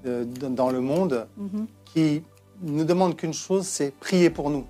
euh, 0.07 0.25
dans 0.25 0.71
le 0.71 0.81
monde 0.81 1.27
Mhm. 1.37 1.67
qui 1.85 2.23
ne 2.63 2.83
demandent 2.83 3.15
qu'une 3.15 3.35
chose, 3.35 3.67
c'est 3.67 3.91
prier 3.91 4.31
pour 4.31 4.49
nous. 4.49 4.65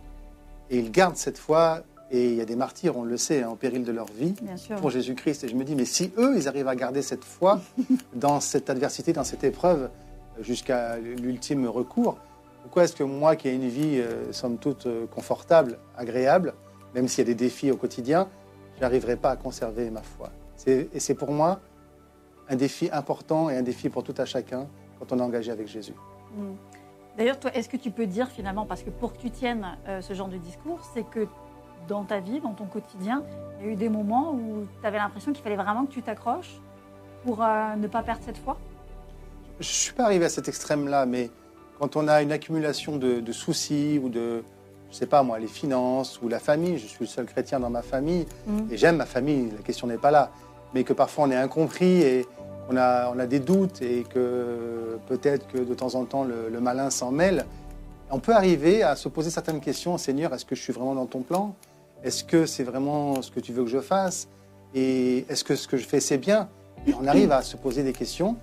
Et 0.69 0.79
ils 0.79 0.91
gardent 0.91 1.15
cette 1.15 1.37
foi, 1.37 1.83
et 2.11 2.27
il 2.31 2.35
y 2.35 2.41
a 2.41 2.45
des 2.45 2.57
martyrs, 2.57 2.97
on 2.97 3.03
le 3.03 3.15
sait, 3.15 3.41
hein, 3.43 3.49
au 3.51 3.55
péril 3.55 3.85
de 3.85 3.91
leur 3.93 4.07
vie, 4.07 4.33
pour 4.81 4.89
Jésus-Christ. 4.89 5.45
Et 5.45 5.47
je 5.47 5.55
me 5.55 5.63
dis, 5.63 5.73
mais 5.73 5.85
si 5.85 6.11
eux, 6.17 6.33
ils 6.35 6.49
arrivent 6.49 6.67
à 6.67 6.75
garder 6.75 7.01
cette 7.01 7.23
foi 7.23 7.61
dans 8.15 8.41
cette 8.41 8.69
adversité, 8.69 9.13
dans 9.13 9.23
cette 9.23 9.45
épreuve, 9.45 9.89
jusqu'à 10.41 10.97
l'ultime 10.97 11.67
recours, 11.67 12.17
pourquoi 12.63 12.83
est-ce 12.83 12.97
que 12.97 13.03
moi, 13.05 13.37
qui 13.37 13.47
ai 13.47 13.53
une 13.53 13.69
vie, 13.69 14.01
euh, 14.01 14.33
somme 14.33 14.57
toute, 14.57 14.87
euh, 14.87 15.05
confortable, 15.07 15.79
agréable, 15.97 16.53
même 16.95 17.07
s'il 17.07 17.19
y 17.19 17.31
a 17.31 17.33
des 17.33 17.35
défis 17.35 17.71
au 17.71 17.77
quotidien, 17.77 18.27
je 18.77 18.81
n'arriverai 18.81 19.15
pas 19.15 19.31
à 19.31 19.35
conserver 19.35 19.89
ma 19.89 20.01
foi 20.01 20.29
Et 20.65 20.99
c'est 20.99 21.15
pour 21.15 21.31
moi 21.31 21.59
un 22.49 22.55
défi 22.55 22.89
important 22.91 23.49
et 23.49 23.57
un 23.57 23.63
défi 23.63 23.89
pour 23.89 24.03
tout 24.03 24.15
à 24.17 24.25
chacun 24.25 24.67
quand 24.99 25.11
on 25.11 25.19
est 25.19 25.21
engagé 25.21 25.51
avec 25.51 25.67
Jésus. 25.67 25.93
Mm. 26.35 26.53
D'ailleurs, 27.17 27.39
toi, 27.39 27.51
est-ce 27.55 27.67
que 27.67 27.77
tu 27.77 27.89
peux 27.89 28.05
dire 28.05 28.27
finalement, 28.29 28.65
parce 28.65 28.83
que 28.83 28.91
pour 28.91 29.13
que 29.13 29.17
tu 29.17 29.31
tiennes 29.31 29.65
euh, 29.87 30.01
ce 30.01 30.13
genre 30.13 30.27
de 30.27 30.37
discours, 30.37 30.79
c'est 30.93 31.03
que 31.03 31.27
dans 31.87 32.03
ta 32.03 32.19
vie, 32.19 32.39
dans 32.39 32.53
ton 32.53 32.65
quotidien, 32.65 33.23
il 33.59 33.65
y 33.65 33.69
a 33.69 33.71
eu 33.73 33.75
des 33.75 33.89
moments 33.89 34.33
où 34.33 34.67
tu 34.81 34.87
avais 34.87 34.97
l'impression 34.97 35.33
qu'il 35.33 35.43
fallait 35.43 35.55
vraiment 35.55 35.85
que 35.85 35.91
tu 35.91 36.03
t'accroches 36.03 36.61
pour 37.25 37.43
euh, 37.43 37.75
ne 37.75 37.87
pas 37.87 38.03
perdre 38.03 38.21
cette 38.23 38.37
foi? 38.37 38.57
Je 39.59 39.67
ne 39.67 39.73
suis 39.73 39.93
pas 39.93 40.03
arrivé 40.03 40.25
à 40.25 40.29
cet 40.29 40.47
extrême-là, 40.47 41.07
mais 41.07 41.31
quand 41.79 41.95
on 41.95 42.07
a 42.07 42.21
une 42.21 42.31
accumulation 42.31 42.97
de, 42.97 43.19
de 43.19 43.31
soucis 43.31 43.99
ou 44.01 44.09
de, 44.09 44.43
je 44.91 44.95
sais 44.95 45.05
pas 45.05 45.23
moi, 45.23 45.39
les 45.39 45.47
finances 45.47 46.19
ou 46.21 46.29
la 46.29 46.39
famille, 46.39 46.77
je 46.77 46.87
suis 46.87 47.01
le 47.01 47.07
seul 47.07 47.25
chrétien 47.25 47.59
dans 47.59 47.69
ma 47.69 47.81
famille. 47.81 48.25
Mm. 48.45 48.59
et 48.71 48.77
j'aime 48.77 48.97
ma 48.97 49.05
famille, 49.05 49.51
la 49.51 49.63
question 49.63 49.87
n'est 49.87 49.97
pas 49.97 50.11
là, 50.11 50.31
mais 50.73 50.83
que 50.83 50.93
parfois 50.93 51.25
on 51.25 51.31
est 51.31 51.35
incompris 51.35 52.01
et 52.01 52.25
on 52.69 52.77
a, 52.77 53.11
on 53.13 53.19
a 53.19 53.25
des 53.25 53.39
doutes 53.39 53.81
et 53.81 54.03
que 54.03 54.99
peut-être 55.07 55.47
que 55.47 55.59
de 55.59 55.73
temps 55.73 55.95
en 55.95 56.05
temps 56.05 56.23
le, 56.23 56.49
le 56.51 56.59
malin 56.59 56.89
s'en 56.89 57.11
mêle, 57.11 57.45
on 58.09 58.19
peut 58.19 58.33
arriver 58.33 58.83
à 58.83 58.95
se 58.95 59.09
poser 59.09 59.29
certaines 59.29 59.59
questions. 59.59 59.97
Seigneur, 59.97 60.33
est-ce 60.33 60.45
que 60.45 60.55
je 60.55 60.61
suis 60.61 60.73
vraiment 60.73 60.95
dans 60.95 61.05
ton 61.05 61.21
plan? 61.21 61.55
Est-ce 62.03 62.23
que 62.23 62.45
c'est 62.45 62.63
vraiment 62.63 63.21
ce 63.21 63.31
que 63.31 63.39
tu 63.39 63.51
veux 63.51 63.63
que 63.63 63.69
je 63.69 63.79
fasse? 63.81 64.27
Et 64.73 65.25
est-ce 65.29 65.43
que 65.43 65.55
ce 65.55 65.67
que 65.67 65.77
je 65.77 65.85
fais, 65.85 65.99
c'est 65.99 66.17
bien? 66.17 66.49
Et 66.85 66.93
on 66.93 67.05
arrive 67.07 67.31
à 67.31 67.41
se 67.41 67.57
poser 67.57 67.83
des 67.83 67.93
questions. 67.93 68.37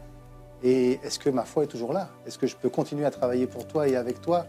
Et 0.63 0.99
est-ce 1.05 1.19
que 1.19 1.31
ma 1.31 1.45
foi 1.45 1.65
est 1.65 1.67
toujours 1.67 1.93
là? 1.93 2.09
Est-ce 2.27 2.39
que 2.39 2.47
je 2.47 2.57
peux 2.57 2.69
continuer 2.69 3.05
à 3.05 3.11
travailler 3.11 3.47
pour 3.47 3.67
toi 3.67 3.87
et 3.89 3.97
avec 3.97 4.21
toi? 4.21 4.47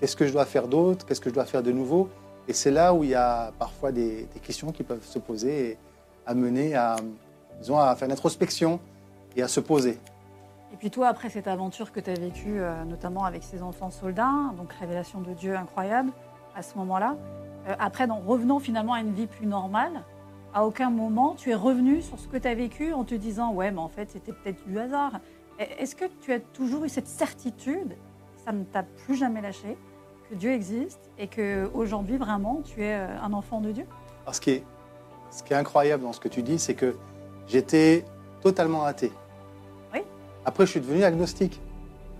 Qu'est-ce 0.00 0.16
que 0.16 0.26
je 0.26 0.32
dois 0.32 0.46
faire 0.46 0.66
d'autre? 0.66 1.04
Qu'est-ce 1.04 1.20
que 1.20 1.28
je 1.28 1.34
dois 1.34 1.44
faire 1.44 1.62
de 1.62 1.72
nouveau? 1.72 2.08
Et 2.48 2.54
c'est 2.54 2.70
là 2.70 2.94
où 2.94 3.04
il 3.04 3.10
y 3.10 3.14
a 3.14 3.52
parfois 3.58 3.92
des, 3.92 4.26
questions 4.42 4.72
qui 4.72 4.82
peuvent 4.82 5.04
se 5.04 5.18
poser 5.18 5.72
et 5.72 5.78
amener 6.24 6.74
à, 6.74 6.96
disons, 7.60 7.78
à 7.78 7.94
faire 7.96 8.06
une 8.06 8.12
introspection 8.12 8.80
et 9.36 9.42
à 9.42 9.48
se 9.48 9.60
poser. 9.60 9.98
Et 10.72 10.76
puis 10.78 10.90
toi, 10.90 11.08
après 11.08 11.28
cette 11.28 11.48
aventure 11.48 11.92
que 11.92 12.00
tu 12.00 12.08
as 12.08 12.14
vécue, 12.14 12.60
euh, 12.60 12.84
notamment 12.84 13.24
avec 13.24 13.42
ces 13.42 13.60
enfants 13.60 13.90
soldats, 13.90 14.54
donc 14.56 14.72
révélation 14.72 15.20
de 15.20 15.34
Dieu 15.34 15.54
incroyable 15.54 16.12
à 16.56 16.62
ce 16.62 16.78
moment-là, 16.78 17.16
euh, 17.68 17.74
après, 17.78 18.08
en 18.10 18.20
revenant 18.20 18.58
finalement 18.58 18.94
à 18.94 19.00
une 19.00 19.12
vie 19.12 19.26
plus 19.26 19.46
normale, 19.46 20.02
à 20.54 20.64
aucun 20.64 20.88
moment 20.88 21.34
tu 21.36 21.50
es 21.50 21.54
revenu 21.54 22.00
sur 22.00 22.18
ce 22.18 22.26
que 22.26 22.38
tu 22.38 22.48
as 22.48 22.54
vécu 22.54 22.94
en 22.94 23.04
te 23.04 23.14
disant 23.14 23.52
ouais, 23.52 23.70
mais 23.70 23.80
en 23.80 23.88
fait 23.88 24.10
c'était 24.10 24.32
peut-être 24.32 24.66
du 24.66 24.78
hasard. 24.78 25.20
Et- 25.58 25.82
Est-ce 25.82 25.94
que 25.94 26.06
tu 26.22 26.32
as 26.32 26.40
toujours 26.40 26.84
eu 26.84 26.88
cette 26.88 27.06
certitude, 27.06 27.96
ça 28.44 28.52
ne 28.52 28.64
t'a 28.64 28.82
plus 28.82 29.14
jamais 29.14 29.42
lâché, 29.42 29.76
que 30.30 30.34
Dieu 30.36 30.52
existe 30.52 31.00
et 31.18 31.26
que 31.26 31.68
aujourd'hui 31.74 32.16
vraiment 32.16 32.62
tu 32.64 32.82
es 32.82 32.94
euh, 32.94 33.20
un 33.20 33.32
enfant 33.32 33.60
de 33.60 33.72
Dieu 33.72 33.84
Alors, 34.22 34.34
ce 34.34 34.40
qui 34.40 34.50
est, 34.50 34.64
ce 35.30 35.42
qui 35.42 35.52
est 35.52 35.56
incroyable 35.56 36.04
dans 36.04 36.12
ce 36.12 36.20
que 36.20 36.28
tu 36.28 36.42
dis, 36.42 36.58
c'est 36.58 36.74
que 36.74 36.96
j'étais 37.48 38.04
totalement 38.40 38.84
athée. 38.84 39.12
Oui. 39.92 40.00
Après, 40.44 40.66
je 40.66 40.70
suis 40.70 40.80
devenu 40.80 41.02
agnostique. 41.02 41.60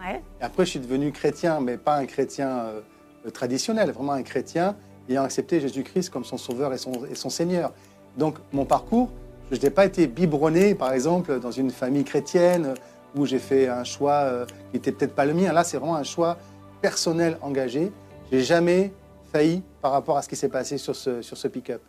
Ouais. 0.01 0.23
Et 0.41 0.45
après, 0.45 0.65
je 0.65 0.71
suis 0.71 0.81
devenu 0.81 1.13
chrétien, 1.13 1.61
mais 1.61 1.77
pas 1.77 1.97
un 1.97 2.07
chrétien 2.07 2.49
euh, 2.49 2.81
euh, 3.27 3.31
traditionnel, 3.31 3.91
vraiment 3.91 4.13
un 4.13 4.23
chrétien 4.23 4.77
ayant 5.09 5.25
accepté 5.25 5.61
Jésus-Christ 5.61 6.11
comme 6.11 6.25
son 6.25 6.37
sauveur 6.37 6.73
et 6.73 6.79
son, 6.79 6.93
et 7.11 7.15
son 7.15 7.31
Seigneur. 7.31 7.73
Donc, 8.17 8.39
mon 8.53 8.65
parcours, 8.65 9.11
je 9.51 9.61
n'ai 9.61 9.71
pas 9.71 9.85
été 9.85 10.07
biberonné, 10.07 10.75
par 10.75 10.93
exemple, 10.93 11.41
dans 11.41 11.51
une 11.51 11.71
famille 11.71 12.05
chrétienne 12.05 12.75
où 13.17 13.27
j'ai 13.27 13.39
fait 13.39 13.69
un 13.69 13.85
choix 13.85 14.13
euh, 14.13 14.47
qui 14.47 14.77
n'était 14.77 14.93
peut-être 14.93 15.15
pas 15.15 15.27
le 15.27 15.35
mien. 15.35 15.53
Là, 15.53 15.65
c'est 15.65 15.77
vraiment 15.79 15.97
un 15.97 16.05
choix 16.05 16.39
personnel 16.81 17.39
engagé. 17.43 17.93
J'ai 18.31 18.41
jamais 18.41 18.93
failli 19.33 19.63
par 19.81 19.93
rapport 19.93 20.17
à 20.17 20.23
ce 20.23 20.29
qui 20.29 20.37
s'est 20.37 20.49
passé 20.49 20.79
sur 20.79 20.97
ce, 20.97 21.23
sur 21.23 21.37
ce 21.37 21.49
pick-up. 21.49 21.83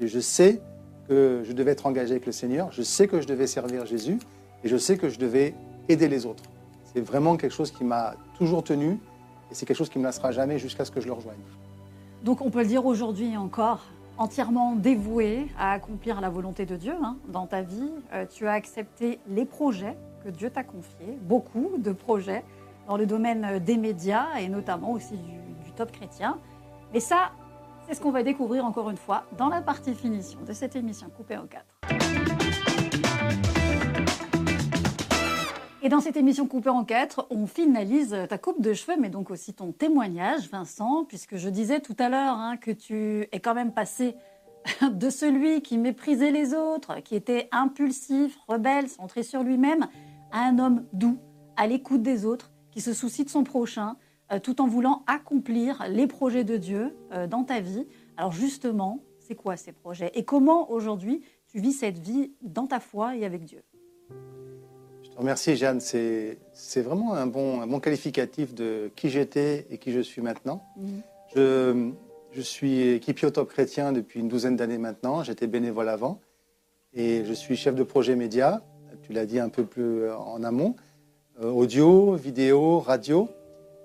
Je, 0.00 0.20
sais 0.20 0.60
que 1.08 1.42
je 1.44 1.52
devais 1.52 1.72
être 1.72 1.86
engagé 1.86 2.12
avec 2.12 2.26
le 2.26 2.32
Seigneur, 2.32 2.72
je 2.72 2.82
sais 2.82 3.06
que 3.06 3.20
je 3.20 3.26
devais 3.26 3.46
servir 3.46 3.86
Jésus 3.86 4.18
et 4.64 4.68
je 4.68 4.76
sais 4.76 4.96
que 4.96 5.08
je 5.08 5.18
devais 5.18 5.54
aider 5.88 6.08
les 6.08 6.26
autres. 6.26 6.42
C'est 6.92 7.00
vraiment 7.00 7.36
quelque 7.36 7.52
chose 7.52 7.70
qui 7.70 7.84
m'a 7.84 8.14
toujours 8.36 8.64
tenu 8.64 8.98
et 9.50 9.54
c'est 9.54 9.66
quelque 9.66 9.76
chose 9.76 9.88
qui 9.88 9.98
ne 9.98 10.02
me 10.02 10.08
lassera 10.08 10.32
jamais 10.32 10.58
jusqu'à 10.58 10.84
ce 10.84 10.90
que 10.90 11.00
je 11.00 11.06
le 11.06 11.12
rejoigne. 11.12 11.38
Donc 12.24 12.40
on 12.40 12.50
peut 12.50 12.62
le 12.62 12.68
dire 12.68 12.86
aujourd'hui 12.86 13.36
encore, 13.36 13.84
entièrement 14.18 14.74
dévoué 14.74 15.46
à 15.58 15.72
accomplir 15.72 16.20
la 16.20 16.30
volonté 16.30 16.66
de 16.66 16.76
Dieu 16.76 16.94
hein, 17.02 17.16
dans 17.28 17.46
ta 17.46 17.62
vie. 17.62 17.90
Euh, 18.12 18.24
tu 18.32 18.46
as 18.46 18.52
accepté 18.52 19.18
les 19.28 19.44
projets 19.44 19.96
que 20.24 20.30
Dieu 20.30 20.50
t'a 20.50 20.64
confiés, 20.64 21.18
beaucoup 21.22 21.72
de 21.78 21.92
projets 21.92 22.42
dans 22.86 22.96
le 22.96 23.06
domaine 23.06 23.44
euh, 23.44 23.58
des 23.58 23.76
médias 23.76 24.26
et 24.38 24.48
notamment 24.48 24.92
aussi 24.92 25.16
du, 25.16 25.72
top 25.76 25.90
chrétien. 25.90 26.38
Mais 26.92 27.00
ça, 27.00 27.32
c'est 27.88 27.94
ce 27.94 28.00
qu'on 28.00 28.12
va 28.12 28.22
découvrir 28.22 28.64
encore 28.64 28.90
une 28.90 28.96
fois 28.96 29.24
dans 29.36 29.48
la 29.48 29.60
partie 29.60 29.92
finition 29.92 30.38
de 30.46 30.52
cette 30.52 30.76
émission 30.76 31.08
coupée 31.08 31.36
en 31.36 31.46
quatre. 31.46 31.66
Et 35.82 35.88
dans 35.88 35.98
cette 35.98 36.16
émission 36.16 36.46
coupée 36.46 36.70
en 36.70 36.84
quatre, 36.84 37.26
on 37.28 37.48
finalise 37.48 38.16
ta 38.28 38.38
coupe 38.38 38.62
de 38.62 38.72
cheveux, 38.72 38.96
mais 39.00 39.08
donc 39.08 39.30
aussi 39.30 39.52
ton 39.52 39.72
témoignage, 39.72 40.48
Vincent, 40.48 41.04
puisque 41.04 41.36
je 41.36 41.48
disais 41.48 41.80
tout 41.80 41.96
à 41.98 42.08
l'heure 42.08 42.36
hein, 42.36 42.56
que 42.56 42.70
tu 42.70 43.28
es 43.32 43.40
quand 43.40 43.54
même 43.54 43.72
passé 43.72 44.14
de 44.92 45.10
celui 45.10 45.60
qui 45.60 45.76
méprisait 45.76 46.30
les 46.30 46.54
autres, 46.54 47.00
qui 47.02 47.16
était 47.16 47.48
impulsif, 47.50 48.38
rebelle, 48.46 48.88
centré 48.88 49.24
sur 49.24 49.42
lui-même, 49.42 49.88
à 50.30 50.44
un 50.46 50.58
homme 50.58 50.84
doux, 50.92 51.18
à 51.56 51.66
l'écoute 51.66 52.02
des 52.02 52.24
autres, 52.24 52.50
qui 52.74 52.80
se 52.80 52.92
soucie 52.92 53.24
de 53.24 53.30
son 53.30 53.44
prochain, 53.44 53.96
euh, 54.32 54.40
tout 54.40 54.60
en 54.60 54.66
voulant 54.66 55.04
accomplir 55.06 55.84
les 55.88 56.08
projets 56.08 56.42
de 56.42 56.56
Dieu 56.56 56.96
euh, 57.12 57.28
dans 57.28 57.44
ta 57.44 57.60
vie. 57.60 57.86
Alors 58.16 58.32
justement, 58.32 58.98
c'est 59.20 59.36
quoi 59.36 59.56
ces 59.56 59.70
projets? 59.70 60.10
Et 60.14 60.24
comment 60.24 60.72
aujourd'hui 60.72 61.22
tu 61.46 61.60
vis 61.60 61.72
cette 61.72 61.98
vie 61.98 62.32
dans 62.42 62.66
ta 62.66 62.80
foi 62.80 63.14
et 63.14 63.24
avec 63.24 63.44
Dieu? 63.44 63.62
Je 65.04 65.08
te 65.08 65.16
remercie, 65.16 65.54
Jeanne. 65.54 65.78
C'est 65.78 66.38
c'est 66.52 66.82
vraiment 66.82 67.14
un 67.14 67.28
bon, 67.28 67.60
un 67.60 67.68
bon 67.68 67.78
qualificatif 67.78 68.54
de 68.54 68.90
qui 68.96 69.08
j'étais 69.08 69.68
et 69.70 69.78
qui 69.78 69.92
je 69.92 70.00
suis 70.00 70.20
maintenant. 70.20 70.64
Je, 71.36 71.92
je 72.32 72.40
suis 72.40 72.88
équipier 72.88 73.28
au 73.28 73.30
top 73.30 73.50
chrétien 73.50 73.92
depuis 73.92 74.18
une 74.18 74.26
douzaine 74.26 74.56
d'années 74.56 74.78
maintenant. 74.78 75.22
J'étais 75.22 75.46
bénévole 75.46 75.88
avant. 75.88 76.20
Et 76.92 77.24
je 77.24 77.32
suis 77.32 77.56
chef 77.56 77.76
de 77.76 77.84
projet 77.84 78.16
média. 78.16 78.64
Tu 79.02 79.12
l'as 79.12 79.26
dit 79.26 79.38
un 79.38 79.48
peu 79.48 79.64
plus 79.64 80.10
en 80.10 80.42
amont. 80.42 80.74
Euh, 81.42 81.50
audio, 81.50 82.14
vidéo, 82.14 82.78
radio. 82.78 83.28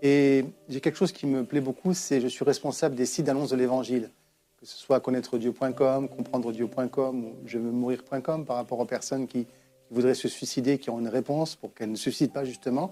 Et 0.03 0.45
j'ai 0.69 0.81
quelque 0.81 0.97
chose 0.97 1.12
qui 1.12 1.25
me 1.25 1.43
plaît 1.43 1.62
beaucoup, 1.62 1.95
c'est 1.95 2.21
je 2.21 2.27
suis 2.27 2.45
responsable 2.45 2.95
des 2.95 3.07
sites 3.07 3.25
d'annonce 3.25 3.49
de 3.49 3.55
l'évangile. 3.55 4.12
Que 4.59 4.67
ce 4.67 4.77
soit 4.77 4.99
connaître-dieu.com, 4.99 6.09
comprendre-dieu.com 6.09 7.25
ou 7.25 7.33
je 7.45 7.57
veux 7.57 7.71
mourir.com 7.71 8.45
par 8.45 8.55
rapport 8.55 8.79
aux 8.79 8.85
personnes 8.85 9.25
qui, 9.25 9.45
qui 9.45 9.93
voudraient 9.93 10.13
se 10.13 10.27
suicider, 10.27 10.77
qui 10.77 10.91
ont 10.91 10.99
une 10.99 11.07
réponse 11.07 11.55
pour 11.55 11.73
qu'elles 11.73 11.89
ne 11.89 11.95
se 11.95 12.03
suicident 12.03 12.33
pas 12.33 12.45
justement. 12.45 12.91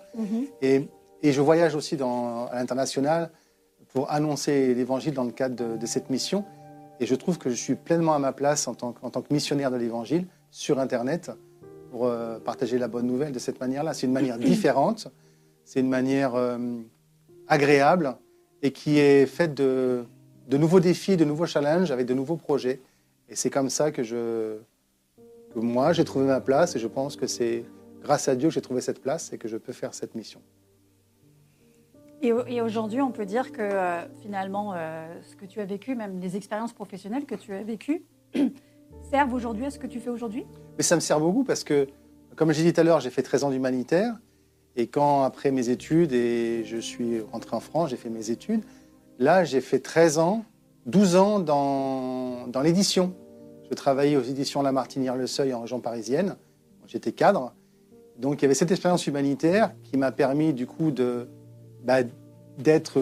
Et, 0.61 0.87
et 1.21 1.31
je 1.33 1.41
voyage 1.41 1.75
aussi 1.75 1.95
dans, 1.95 2.47
à 2.47 2.55
l'international 2.55 3.29
pour 3.89 4.09
annoncer 4.11 4.73
l'évangile 4.73 5.13
dans 5.13 5.23
le 5.23 5.31
cadre 5.31 5.55
de, 5.55 5.77
de 5.77 5.85
cette 5.85 6.09
mission. 6.09 6.45
Et 6.99 7.05
je 7.05 7.13
trouve 7.13 7.37
que 7.37 7.51
je 7.51 7.55
suis 7.55 7.75
pleinement 7.75 8.15
à 8.15 8.19
ma 8.19 8.33
place 8.33 8.67
en 8.67 8.73
tant, 8.73 8.95
en 9.03 9.11
tant 9.11 9.21
que 9.21 9.31
missionnaire 9.31 9.69
de 9.69 9.77
l'évangile 9.77 10.25
sur 10.49 10.79
Internet 10.79 11.31
euh, 12.05 12.39
partager 12.39 12.77
la 12.77 12.87
bonne 12.87 13.07
nouvelle 13.07 13.31
de 13.31 13.39
cette 13.39 13.59
manière-là. 13.59 13.93
C'est 13.93 14.07
une 14.07 14.13
manière 14.13 14.37
différente, 14.37 15.07
c'est 15.63 15.79
une 15.79 15.89
manière 15.89 16.35
euh, 16.35 16.57
agréable 17.47 18.15
et 18.61 18.71
qui 18.71 18.99
est 18.99 19.25
faite 19.25 19.53
de, 19.53 20.05
nouveaux 20.51 20.79
défis, 20.79 21.17
de 21.17 21.25
nouveaux 21.25 21.45
challenges 21.45 21.91
avec 21.91 22.05
de 22.05 22.13
nouveaux 22.13 22.37
projets. 22.37 22.79
Et 23.29 23.35
c'est 23.35 23.49
comme 23.49 23.69
ça 23.69 23.91
que, 23.91 24.03
je, 24.03 24.57
que 25.53 25.59
moi, 25.59 25.93
j'ai 25.93 26.03
trouvé 26.05 26.25
ma 26.25 26.41
place 26.41 26.75
et 26.75 26.79
je 26.79 26.87
pense 26.87 27.15
que 27.15 27.27
c'est 27.27 27.65
grâce 28.01 28.27
à 28.27 28.35
Dieu 28.35 28.49
que 28.49 28.53
j'ai 28.53 28.61
trouvé 28.61 28.81
cette 28.81 29.01
place 29.01 29.33
et 29.33 29.37
que 29.37 29.47
je 29.47 29.57
peux 29.57 29.73
faire 29.73 29.93
cette 29.93 30.15
mission. 30.15 30.41
Et, 32.21 32.31
au- 32.33 32.45
et 32.47 32.61
aujourd'hui, 32.61 33.01
on 33.01 33.11
peut 33.11 33.25
dire 33.25 33.51
que 33.51 33.61
euh, 33.61 34.01
finalement, 34.21 34.73
ce 35.21 35.35
que 35.35 35.45
tu 35.45 35.59
as 35.59 35.65
vécu, 35.65 35.93
même 35.95 36.19
les 36.19 36.35
expériences 36.35 36.73
professionnelles 36.73 37.25
que 37.25 37.35
tu 37.35 37.53
as 37.53 37.63
vécues, 37.63 38.03
servent 39.09 39.33
aujourd'hui 39.33 39.65
à 39.65 39.71
ce 39.71 39.79
que 39.79 39.87
tu 39.87 39.99
fais 39.99 40.09
aujourd'hui? 40.09 40.45
Mais 40.77 40.83
ça 40.83 40.95
me 40.95 41.01
sert 41.01 41.19
beaucoup 41.19 41.43
parce 41.43 41.63
que, 41.63 41.87
comme 42.35 42.51
j'ai 42.51 42.63
dit 42.63 42.73
tout 42.73 42.81
à 42.81 42.83
l'heure, 42.83 42.99
j'ai 42.99 43.09
fait 43.09 43.23
13 43.23 43.45
ans 43.45 43.49
d'humanitaire. 43.49 44.15
Et 44.75 44.87
quand, 44.87 45.23
après 45.23 45.51
mes 45.51 45.69
études, 45.69 46.13
et 46.13 46.63
je 46.65 46.77
suis 46.77 47.21
rentré 47.31 47.55
en 47.55 47.59
France, 47.59 47.89
j'ai 47.89 47.97
fait 47.97 48.09
mes 48.09 48.29
études, 48.29 48.61
là, 49.17 49.43
j'ai 49.43 49.61
fait 49.61 49.79
13 49.79 50.19
ans, 50.19 50.45
12 50.85 51.15
ans 51.15 51.39
dans, 51.39 52.47
dans 52.47 52.61
l'édition. 52.61 53.13
Je 53.69 53.75
travaillais 53.75 54.17
aux 54.17 54.23
éditions 54.23 54.61
La 54.61 54.71
Martinière-Le 54.71 55.25
Seuil 55.25 55.53
en 55.53 55.61
région 55.61 55.79
parisienne. 55.79 56.35
J'étais 56.85 57.11
cadre. 57.11 57.53
Donc, 58.19 58.39
il 58.39 58.43
y 58.43 58.45
avait 58.45 58.53
cette 58.53 58.71
expérience 58.71 59.07
humanitaire 59.07 59.71
qui 59.83 59.97
m'a 59.97 60.11
permis, 60.11 60.53
du 60.53 60.67
coup, 60.67 60.91
de, 60.91 61.27
bah, 61.83 62.03
d'être 62.59 63.01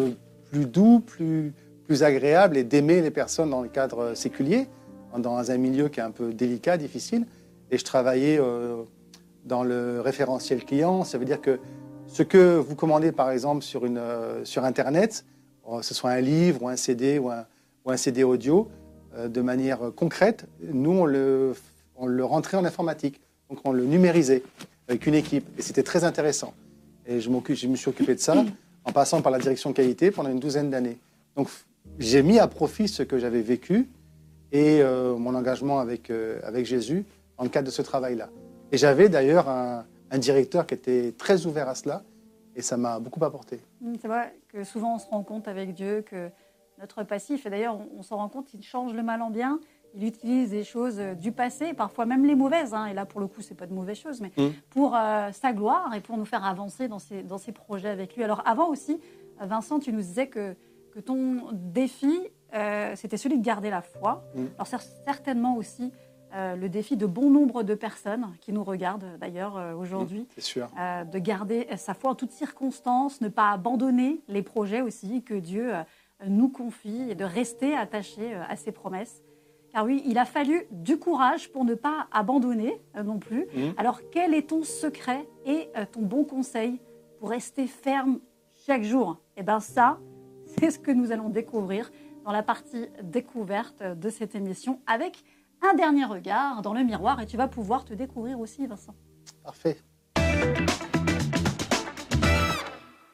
plus 0.50 0.66
doux, 0.66 1.02
plus, 1.02 1.54
plus 1.86 2.04
agréable 2.04 2.58
et 2.58 2.64
d'aimer 2.64 3.02
les 3.02 3.12
personnes 3.12 3.50
dans 3.50 3.62
le 3.62 3.70
cadre 3.70 4.14
séculier, 4.16 4.68
dans 5.20 5.52
un 5.52 5.58
milieu 5.58 5.90
qui 5.90 6.00
est 6.00 6.04
un 6.04 6.12
peu 6.12 6.34
délicat, 6.34 6.78
difficile. 6.78 7.26
Et 7.72 7.78
je 7.78 7.84
travaillais 7.84 8.38
euh, 8.40 8.84
dans 9.44 9.64
le 9.64 10.02
référentiel 10.02 10.64
client. 10.64 11.04
Ça 11.04 11.18
veut 11.18 11.26
dire 11.26 11.42
que 11.42 11.60
ce 12.08 12.24
que 12.24 12.58
vous 12.58 12.76
commandez, 12.76 13.12
par 13.12 13.32
exemple, 13.32 13.64
sur, 13.64 13.86
une, 13.86 13.98
euh, 13.98 14.46
sur 14.46 14.64
Internet, 14.64 15.26
euh, 15.70 15.82
ce 15.82 15.94
soit 15.94 16.12
un 16.12 16.22
livre 16.22 16.64
ou 16.64 16.70
un 16.70 16.76
CD 16.76 17.20
ou 17.20 17.30
un, 17.30 17.98
CD 17.98 18.24
audio, 18.24 18.70
de 19.16 19.42
manière 19.42 19.80
concrète, 19.96 20.46
nous, 20.60 20.92
on 20.92 21.06
le, 21.06 21.54
on 21.96 22.06
le 22.06 22.26
rentrait 22.26 22.58
en 22.58 22.66
informatique. 22.66 23.22
Donc 23.50 23.60
on 23.64 23.72
le 23.72 23.86
numérisait 23.86 24.44
avec 24.88 25.06
une 25.06 25.14
équipe. 25.14 25.48
Et 25.58 25.62
c'était 25.62 25.84
très 25.84 26.04
intéressant. 26.04 26.54
Et 27.06 27.22
je, 27.22 27.30
je 27.30 27.68
me 27.68 27.76
suis 27.76 27.90
occupé 27.90 28.16
de 28.16 28.20
ça 28.20 28.44
en 28.84 28.92
passant 28.92 29.22
par 29.22 29.32
la 29.32 29.40
direction 29.40 29.72
qualité 29.72 30.12
pendant 30.12 30.30
une 30.30 30.40
douzaine 30.40 30.70
d'années. 30.70 30.98
Donc 31.36 31.48
j'ai 32.00 32.24
mis 32.24 32.40
à 32.40 32.48
profit 32.48 32.88
ce 32.88 33.04
que 33.04 33.20
j'avais 33.20 33.42
vécu 33.42 33.88
et 34.52 34.82
euh, 34.82 35.16
mon 35.16 35.36
engagement 35.36 35.80
avec, 35.80 36.10
euh, 36.10 36.40
avec 36.44 36.66
Jésus 36.66 37.06
dans 37.38 37.44
le 37.44 37.50
cadre 37.50 37.66
de 37.68 37.72
ce 37.72 37.82
travail-là. 37.82 38.30
Et 38.72 38.78
j'avais 38.78 39.10
d'ailleurs 39.10 39.50
un, 39.50 39.86
un 40.12 40.18
directeur 40.18 40.66
qui 40.66 40.74
était 40.74 41.12
très 41.18 41.46
ouvert 41.46 41.68
à 41.70 41.76
cela 41.76 42.04
et 42.56 42.62
ça 42.62 42.78
m'a 42.78 43.00
beaucoup 43.00 43.24
apporté. 43.26 43.60
Mm, 43.82 43.94
C'est 44.02 44.08
vrai 44.08 44.38
que 44.50 44.64
souvent 44.64 44.96
on 44.96 45.00
se 45.00 45.08
rend 45.08 45.24
compte 45.24 45.48
avec 45.48 45.74
Dieu 45.74 46.02
que 46.02 46.30
notre 46.80 47.04
passif, 47.04 47.46
et 47.46 47.50
d'ailleurs 47.50 47.76
on, 47.78 48.00
on 48.00 48.02
s'en 48.04 48.18
rend 48.18 48.30
compte, 48.30 48.54
il 48.54 48.62
change 48.64 48.94
le 48.94 49.02
mal 49.04 49.22
en 49.22 49.30
bien, 49.30 49.60
il 49.94 50.04
utilise 50.06 50.50
des 50.50 50.64
choses 50.66 51.00
euh, 51.00 51.14
du 51.16 51.32
passé, 51.32 51.74
parfois 51.74 52.06
même 52.06 52.26
les 52.26 52.36
mauvaises, 52.36 52.74
hein, 52.74 52.86
et 52.88 52.94
là 52.94 53.06
pour 53.06 53.22
le 53.22 53.28
coup 53.28 53.42
c'est 53.42 53.56
pas 53.56 53.66
de 53.66 53.74
mauvaises 53.74 53.98
choses, 53.98 54.20
mais 54.22 54.32
Mm. 54.38 54.50
pour 54.70 54.94
euh, 54.96 55.32
sa 55.32 55.54
gloire 55.54 55.94
et 55.96 56.02
pour 56.02 56.18
nous 56.18 56.26
faire 56.26 56.44
avancer 56.46 56.88
dans 56.88 57.00
ses, 57.00 57.24
dans 57.24 57.38
ses 57.38 57.52
projets 57.52 57.90
avec 57.90 58.16
lui. 58.16 58.24
Alors 58.24 58.42
avant 58.46 58.70
aussi, 58.70 59.00
Vincent, 59.40 59.80
tu 59.80 59.92
nous 59.94 60.00
disais 60.02 60.28
que, 60.28 60.56
que 60.92 61.00
ton 61.00 61.48
défi, 61.54 62.14
euh, 62.54 62.94
c'était 62.96 63.18
celui 63.18 63.38
de 63.40 63.44
garder 63.44 63.70
la 63.70 63.82
foi. 63.82 64.24
Mm. 64.36 64.46
Alors 64.58 64.68
cer- 64.68 64.88
certainement 65.06 65.58
aussi 65.58 65.92
euh, 66.34 66.56
le 66.56 66.68
défi 66.70 66.98
de 66.98 67.06
bon 67.06 67.30
nombre 67.30 67.64
de 67.64 67.76
personnes 67.76 68.28
qui 68.42 68.52
nous 68.52 68.64
regardent 68.64 69.18
d'ailleurs 69.20 69.58
euh, 69.58 69.74
aujourd'hui 69.74 70.28
C'est 70.36 70.42
sûr. 70.42 70.68
euh, 70.80 71.04
de 71.04 71.20
garder 71.20 71.68
sa 71.78 71.94
foi 71.94 72.12
en 72.12 72.16
toutes 72.16 72.32
circonstances, 72.32 73.22
ne 73.22 73.30
pas 73.30 73.52
abandonner 73.52 74.22
les 74.28 74.42
projets 74.42 74.82
aussi 74.82 75.24
que 75.24 75.34
Dieu 75.34 75.72
nous 76.28 76.50
confie 76.50 77.10
et 77.10 77.16
de 77.16 77.26
rester 77.26 77.76
attaché 77.76 78.34
à 78.36 78.56
ses 78.56 78.72
promesses. 78.72 79.22
Car 79.74 79.84
oui, 79.86 80.02
il 80.06 80.18
a 80.18 80.24
fallu 80.26 80.64
du 80.72 80.98
courage 80.98 81.52
pour 81.52 81.66
ne 81.66 81.74
pas 81.76 82.08
abandonner 82.12 82.80
non 83.04 83.20
plus. 83.20 83.46
Mhm. 83.54 83.74
Alors 83.78 84.00
quel 84.12 84.34
est 84.34 84.50
ton 84.50 84.64
secret 84.64 85.28
et 85.46 85.70
ton 85.92 86.02
bon 86.02 86.24
conseil 86.24 86.80
pour 87.20 87.30
rester 87.30 87.68
ferme 87.68 88.20
chaque 88.66 88.84
jour? 88.84 89.20
Eh 89.36 89.44
bien 89.44 89.60
ça, 89.60 90.00
c'est 90.46 90.72
ce 90.72 90.80
que 90.80 90.92
nous 90.92 91.12
allons 91.12 91.28
découvrir 91.30 91.92
dans 92.26 92.32
la 92.32 92.44
partie 92.44 92.88
découverte 93.04 93.84
de 93.84 94.10
cette 94.10 94.36
émission 94.36 94.82
avec 94.88 95.24
un 95.62 95.76
dernier 95.76 96.06
regard 96.06 96.64
dans 96.64 96.74
le 96.74 96.84
miroir 96.84 97.22
et 97.22 97.28
tu 97.28 97.38
vas 97.38 97.48
pouvoir 97.48 97.86
te 97.86 97.94
découvrir 97.94 98.40
aussi, 98.40 98.66
Vincent. 98.66 98.96
Parfait. 99.44 99.78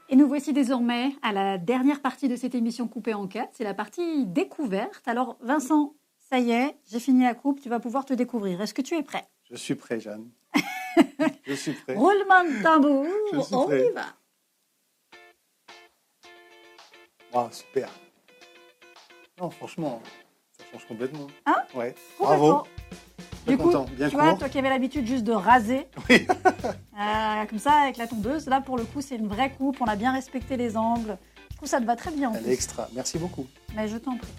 Et 0.09 0.15
nous 0.15 0.27
voici 0.27 0.53
désormais 0.53 1.13
à 1.21 1.33
la 1.33 1.57
dernière 1.57 2.01
partie 2.01 2.29
de 2.29 2.35
cette 2.35 2.55
émission 2.55 2.87
coupée 2.87 3.13
en 3.13 3.27
quatre. 3.27 3.51
C'est 3.53 3.63
la 3.63 3.73
partie 3.73 4.25
découverte. 4.25 5.07
Alors, 5.07 5.37
Vincent, 5.41 5.95
ça 6.17 6.39
y 6.39 6.51
est, 6.51 6.77
j'ai 6.89 6.99
fini 6.99 7.23
la 7.23 7.33
coupe. 7.33 7.61
Tu 7.61 7.69
vas 7.69 7.79
pouvoir 7.79 8.05
te 8.05 8.13
découvrir. 8.13 8.61
Est-ce 8.61 8.73
que 8.73 8.81
tu 8.81 8.95
es 8.95 9.03
prêt? 9.03 9.25
Je 9.49 9.55
suis 9.55 9.75
prêt, 9.75 9.99
Jeanne. 9.99 10.29
je 11.43 11.53
suis 11.53 11.73
prêt. 11.73 11.95
Roulement 11.95 12.43
de 12.43 12.63
tambour. 12.63 13.05
On 13.51 13.71
y 13.71 13.91
va. 13.91 14.05
Wow, 17.33 17.49
super. 17.51 17.89
Non, 19.39 19.49
franchement, 19.49 20.01
ça 20.57 20.63
change 20.71 20.85
complètement. 20.87 21.27
Hein 21.45 21.55
Ouais. 21.75 21.95
Complètement. 22.17 22.47
Bravo. 22.47 22.67
Du 23.47 23.57
coup, 23.57 23.63
content. 23.63 23.85
Bien 23.97 24.09
tu 24.09 24.15
vois, 24.15 24.35
toi 24.35 24.49
qui 24.49 24.59
avais 24.59 24.69
l'habitude 24.69 25.07
juste 25.07 25.23
de 25.23 25.31
raser, 25.31 25.87
Oui. 26.09 26.27
euh, 26.29 27.45
comme 27.49 27.57
ça, 27.59 27.71
avec 27.81 27.97
la 27.97 28.05
tondeuse, 28.07 28.45
là, 28.47 28.61
pour 28.61 28.77
le 28.77 28.83
coup, 28.83 29.01
c'est 29.01 29.15
une 29.15 29.27
vraie 29.27 29.51
coupe. 29.51 29.77
On 29.81 29.85
a 29.85 29.95
bien 29.95 30.11
respecté 30.13 30.57
les 30.57 30.77
angles. 30.77 31.17
Je 31.51 31.57
trouve 31.57 31.67
ça 31.69 31.79
te 31.79 31.85
va 31.85 31.95
très 31.95 32.11
bien. 32.11 32.29
en 32.29 32.33
Elle 32.35 32.41
plus. 32.43 32.51
est 32.51 32.53
extra. 32.53 32.87
Merci 32.93 33.17
beaucoup. 33.17 33.47
Mais 33.75 33.87
je 33.87 33.97
t'en 33.97 34.15
prie. 34.17 34.31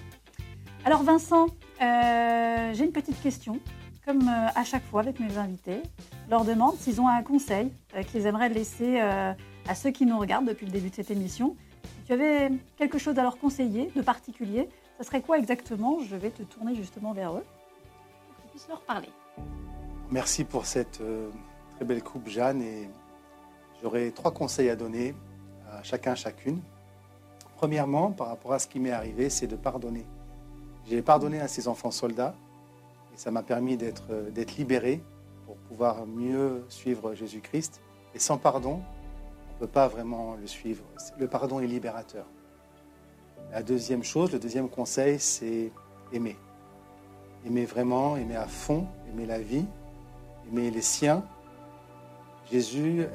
Alors 0.84 1.02
Vincent, 1.02 1.46
euh, 1.80 2.70
j'ai 2.74 2.84
une 2.84 2.92
petite 2.92 3.20
question. 3.22 3.58
Comme 4.04 4.28
euh, 4.28 4.48
à 4.54 4.64
chaque 4.64 4.84
fois 4.84 5.00
avec 5.00 5.20
mes 5.20 5.36
invités, 5.38 5.80
je 6.26 6.30
leur 6.30 6.44
demande 6.44 6.76
s'ils 6.76 7.00
ont 7.00 7.06
un 7.08 7.22
conseil 7.22 7.72
qu'ils 8.10 8.26
aimeraient 8.26 8.48
laisser 8.48 9.00
à 9.00 9.74
ceux 9.76 9.90
qui 9.90 10.06
nous 10.06 10.18
regardent 10.18 10.46
depuis 10.48 10.66
le 10.66 10.72
début 10.72 10.90
de 10.90 10.94
cette 10.96 11.10
émission. 11.12 11.56
Si 12.00 12.06
tu 12.06 12.12
avais 12.12 12.50
quelque 12.76 12.98
chose 12.98 13.16
à 13.18 13.22
leur 13.22 13.38
conseiller 13.38 13.90
de 13.94 14.02
particulier, 14.02 14.68
ça 15.02 15.08
serait 15.08 15.20
quoi 15.20 15.36
exactement 15.36 15.98
Je 16.08 16.14
vais 16.14 16.30
te 16.30 16.44
tourner 16.44 16.76
justement 16.76 17.12
vers 17.12 17.32
eux 17.32 17.42
pour 17.42 18.36
que 18.36 18.42
tu 18.42 18.48
puisses 18.50 18.68
leur 18.68 18.80
parler. 18.82 19.08
Merci 20.12 20.44
pour 20.44 20.64
cette 20.64 21.00
euh, 21.00 21.28
très 21.74 21.84
belle 21.84 22.04
coupe, 22.04 22.28
Jeanne. 22.28 22.62
Et 22.62 22.88
j'aurais 23.82 24.12
trois 24.12 24.30
conseils 24.30 24.70
à 24.70 24.76
donner 24.76 25.16
à 25.72 25.82
chacun, 25.82 26.14
chacune. 26.14 26.60
Premièrement, 27.56 28.12
par 28.12 28.28
rapport 28.28 28.52
à 28.52 28.60
ce 28.60 28.68
qui 28.68 28.78
m'est 28.78 28.92
arrivé, 28.92 29.28
c'est 29.28 29.48
de 29.48 29.56
pardonner. 29.56 30.06
J'ai 30.86 31.02
pardonné 31.02 31.40
à 31.40 31.48
ces 31.48 31.66
enfants 31.66 31.90
soldats 31.90 32.36
et 33.12 33.16
ça 33.16 33.32
m'a 33.32 33.42
permis 33.42 33.76
d'être 33.76 34.04
euh, 34.10 34.30
d'être 34.30 34.56
libéré 34.56 35.02
pour 35.46 35.56
pouvoir 35.56 36.06
mieux 36.06 36.64
suivre 36.68 37.14
Jésus-Christ. 37.14 37.80
Et 38.14 38.20
sans 38.20 38.38
pardon, 38.38 38.80
on 39.48 39.54
ne 39.54 39.58
peut 39.58 39.72
pas 39.72 39.88
vraiment 39.88 40.36
le 40.36 40.46
suivre. 40.46 40.84
Le 41.18 41.26
pardon 41.26 41.58
est 41.58 41.66
libérateur. 41.66 42.24
La 43.50 43.62
deuxième 43.62 44.04
chose, 44.04 44.32
le 44.32 44.38
deuxième 44.38 44.68
conseil, 44.68 45.18
c'est 45.18 45.70
aimer. 46.12 46.36
Aimer 47.44 47.64
vraiment, 47.64 48.16
aimer 48.16 48.36
à 48.36 48.46
fond, 48.46 48.86
aimer 49.10 49.26
la 49.26 49.40
vie, 49.40 49.64
aimer 50.48 50.70
les 50.70 50.82
siens. 50.82 51.24
Jésus 52.50 53.06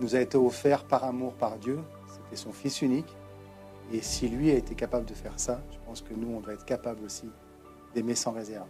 nous 0.00 0.16
a 0.16 0.20
été 0.20 0.36
offert 0.36 0.84
par 0.84 1.04
amour 1.04 1.34
par 1.34 1.56
Dieu. 1.58 1.78
C'était 2.08 2.36
son 2.36 2.52
Fils 2.52 2.82
unique. 2.82 3.16
Et 3.92 4.02
si 4.02 4.28
lui 4.28 4.50
a 4.50 4.54
été 4.54 4.74
capable 4.74 5.06
de 5.06 5.14
faire 5.14 5.38
ça, 5.38 5.60
je 5.72 5.78
pense 5.86 6.00
que 6.00 6.14
nous, 6.14 6.34
on 6.34 6.40
doit 6.40 6.52
être 6.52 6.64
capable 6.64 7.04
aussi 7.04 7.28
d'aimer 7.94 8.14
sans 8.14 8.32
réserve. 8.32 8.68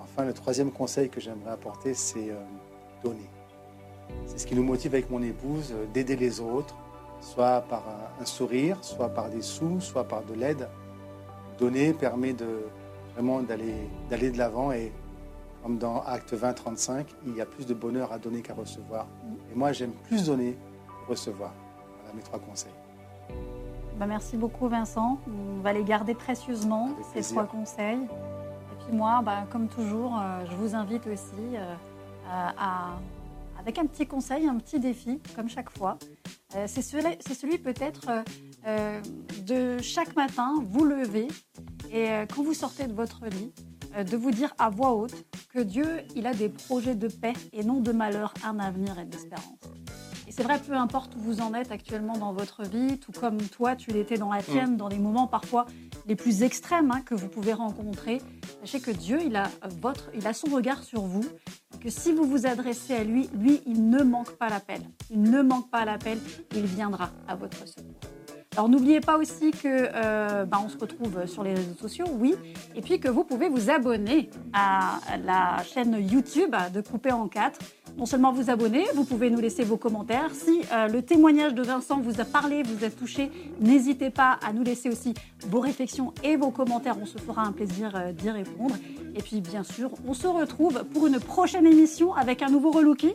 Enfin, 0.00 0.24
le 0.24 0.32
troisième 0.32 0.72
conseil 0.72 1.08
que 1.08 1.20
j'aimerais 1.20 1.52
apporter, 1.52 1.94
c'est 1.94 2.30
euh, 2.30 2.36
donner. 3.02 3.28
C'est 4.26 4.38
ce 4.38 4.46
qui 4.46 4.54
nous 4.54 4.62
motive 4.62 4.94
avec 4.94 5.10
mon 5.10 5.22
épouse, 5.22 5.72
euh, 5.72 5.86
d'aider 5.92 6.16
les 6.16 6.40
autres, 6.40 6.76
soit 7.24 7.62
par 7.62 7.82
un, 8.20 8.24
sourire, 8.24 8.76
soit 8.82 9.08
par 9.08 9.30
des 9.30 9.42
sous, 9.42 9.80
soit 9.80 10.04
par 10.04 10.22
de 10.22 10.34
l'aide. 10.34 10.68
Donner 11.58 11.92
permet 11.92 12.32
de 12.32 12.66
vraiment 13.14 13.40
d'aller 13.42 14.30
de 14.30 14.38
l'avant 14.38 14.72
et 14.72 14.92
comme 15.62 15.78
dans 15.78 16.02
Acte 16.02 16.34
20, 16.34 16.52
35, 16.52 17.06
il 17.26 17.36
y 17.36 17.40
a 17.40 17.46
plus 17.46 17.66
de 17.66 17.72
bonheur 17.72 18.12
à 18.12 18.18
donner 18.18 18.42
qu'à 18.42 18.52
recevoir. 18.54 19.06
Et 19.50 19.56
moi, 19.56 19.72
j'aime 19.72 19.92
plus 19.92 20.26
donner 20.26 20.58
que 21.06 21.10
recevoir. 21.10 21.52
Voilà 22.02 22.14
mes 22.14 22.22
trois 22.22 22.38
conseils. 22.38 22.72
Bah, 23.98 24.06
merci 24.06 24.36
beaucoup 24.36 24.68
Vincent. 24.68 25.18
On 25.26 25.62
va 25.62 25.72
les 25.72 25.84
garder 25.84 26.14
précieusement, 26.14 26.90
ces 27.14 27.22
trois 27.32 27.46
conseils. 27.46 28.00
Et 28.02 28.84
puis 28.84 28.94
moi, 28.94 29.22
bah, 29.24 29.44
comme 29.50 29.68
toujours, 29.68 30.18
euh, 30.18 30.44
je 30.50 30.56
vous 30.56 30.74
invite 30.74 31.06
aussi 31.06 31.56
euh, 31.56 31.74
à- 32.28 32.96
avec 33.64 33.78
un 33.78 33.86
petit 33.86 34.06
conseil, 34.06 34.46
un 34.46 34.58
petit 34.58 34.78
défi, 34.78 35.20
comme 35.34 35.48
chaque 35.48 35.70
fois. 35.70 35.98
Euh, 36.54 36.66
c'est 36.66 36.82
celui, 36.82 37.56
peut-être 37.56 38.08
euh, 38.10 38.22
euh, 38.66 39.00
de 39.46 39.80
chaque 39.80 40.14
matin, 40.16 40.62
vous 40.62 40.84
lever 40.84 41.28
et 41.90 42.10
euh, 42.10 42.26
quand 42.26 42.42
vous 42.42 42.52
sortez 42.52 42.86
de 42.86 42.92
votre 42.92 43.24
lit, 43.24 43.52
de 43.96 44.16
vous 44.16 44.32
dire 44.32 44.52
à 44.58 44.68
voix 44.68 44.92
haute 44.92 45.14
que 45.48 45.60
Dieu, 45.60 45.86
il 46.14 46.26
a 46.26 46.34
des 46.34 46.50
projets 46.50 46.94
de 46.94 47.08
paix 47.08 47.32
et 47.52 47.64
non 47.64 47.80
de 47.80 47.92
malheur, 47.92 48.34
un 48.44 48.58
avenir 48.58 48.98
et 48.98 49.06
d'espérance. 49.06 49.58
Et 50.26 50.32
c'est 50.32 50.42
vrai, 50.42 50.58
peu 50.58 50.74
importe 50.74 51.14
où 51.14 51.20
vous 51.20 51.40
en 51.40 51.54
êtes 51.54 51.70
actuellement 51.70 52.18
dans 52.18 52.32
votre 52.32 52.64
vie, 52.64 52.98
tout 52.98 53.12
comme 53.12 53.40
toi, 53.40 53.76
tu 53.76 53.92
l'étais 53.92 54.18
dans 54.18 54.32
la 54.32 54.42
tienne, 54.42 54.76
dans 54.76 54.88
les 54.88 54.98
moments 54.98 55.28
parfois 55.28 55.66
les 56.06 56.16
plus 56.16 56.42
extrêmes 56.42 56.90
hein, 56.90 57.02
que 57.02 57.14
vous 57.14 57.28
pouvez 57.28 57.52
rencontrer, 57.52 58.20
sachez 58.60 58.80
que 58.80 58.90
Dieu, 58.90 59.20
il 59.24 59.36
a, 59.36 59.48
votre, 59.80 60.10
il 60.14 60.26
a 60.26 60.32
son 60.32 60.48
regard 60.48 60.82
sur 60.82 61.02
vous, 61.02 61.24
que 61.84 61.90
si 61.90 62.12
vous 62.12 62.24
vous 62.24 62.46
adressez 62.46 62.94
à 62.94 63.04
lui, 63.04 63.28
lui, 63.34 63.60
il 63.66 63.90
ne 63.90 64.02
manque 64.02 64.38
pas 64.38 64.48
l'appel. 64.48 64.80
Il 65.10 65.20
ne 65.20 65.42
manque 65.42 65.70
pas 65.70 65.84
l'appel, 65.84 66.18
il 66.56 66.64
viendra 66.64 67.10
à 67.28 67.36
votre 67.36 67.68
secours. 67.68 68.13
Alors 68.56 68.68
n'oubliez 68.68 69.00
pas 69.00 69.18
aussi 69.18 69.50
que 69.50 69.66
euh, 69.66 70.44
bah, 70.44 70.64
se 70.68 70.78
retrouve 70.78 71.26
sur 71.26 71.42
les 71.42 71.54
réseaux 71.54 71.74
sociaux, 71.74 72.06
oui, 72.20 72.36
et 72.76 72.82
puis 72.82 73.00
que 73.00 73.08
vous 73.08 73.24
pouvez 73.24 73.48
vous 73.48 73.68
abonner 73.68 74.30
à 74.52 75.00
la 75.24 75.62
chaîne 75.64 75.96
YouTube 76.00 76.54
de 76.72 76.80
Coupé 76.80 77.10
en 77.10 77.26
4. 77.26 77.58
Non 77.98 78.06
seulement 78.06 78.32
vous 78.32 78.50
abonner, 78.50 78.84
vous 78.94 79.04
pouvez 79.04 79.28
nous 79.30 79.40
laisser 79.40 79.64
vos 79.64 79.76
commentaires. 79.76 80.30
Si 80.32 80.62
euh, 80.72 80.86
le 80.86 81.02
témoignage 81.02 81.54
de 81.54 81.62
Vincent 81.62 82.00
vous 82.00 82.20
a 82.20 82.24
parlé, 82.24 82.62
vous 82.62 82.84
a 82.84 82.90
touché, 82.90 83.30
n'hésitez 83.60 84.10
pas 84.10 84.38
à 84.46 84.52
nous 84.52 84.62
laisser 84.62 84.88
aussi 84.88 85.14
vos 85.48 85.60
réflexions 85.60 86.12
et 86.22 86.36
vos 86.36 86.50
commentaires. 86.50 86.96
On 87.00 87.06
se 87.06 87.18
fera 87.18 87.42
un 87.42 87.52
plaisir 87.52 87.92
euh, 87.94 88.12
d'y 88.12 88.30
répondre. 88.30 88.76
Et 89.16 89.22
puis 89.22 89.40
bien 89.40 89.64
sûr, 89.64 89.90
on 90.06 90.14
se 90.14 90.28
retrouve 90.28 90.84
pour 90.92 91.08
une 91.08 91.18
prochaine 91.18 91.66
émission 91.66 92.14
avec 92.14 92.42
un 92.42 92.50
nouveau 92.50 92.70
relooking 92.70 93.14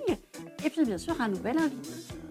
et 0.65 0.69
puis 0.69 0.83
bien 0.83 0.97
sûr 0.97 1.15
un 1.19 1.29
nouvel 1.29 1.57
invité. 1.57 2.28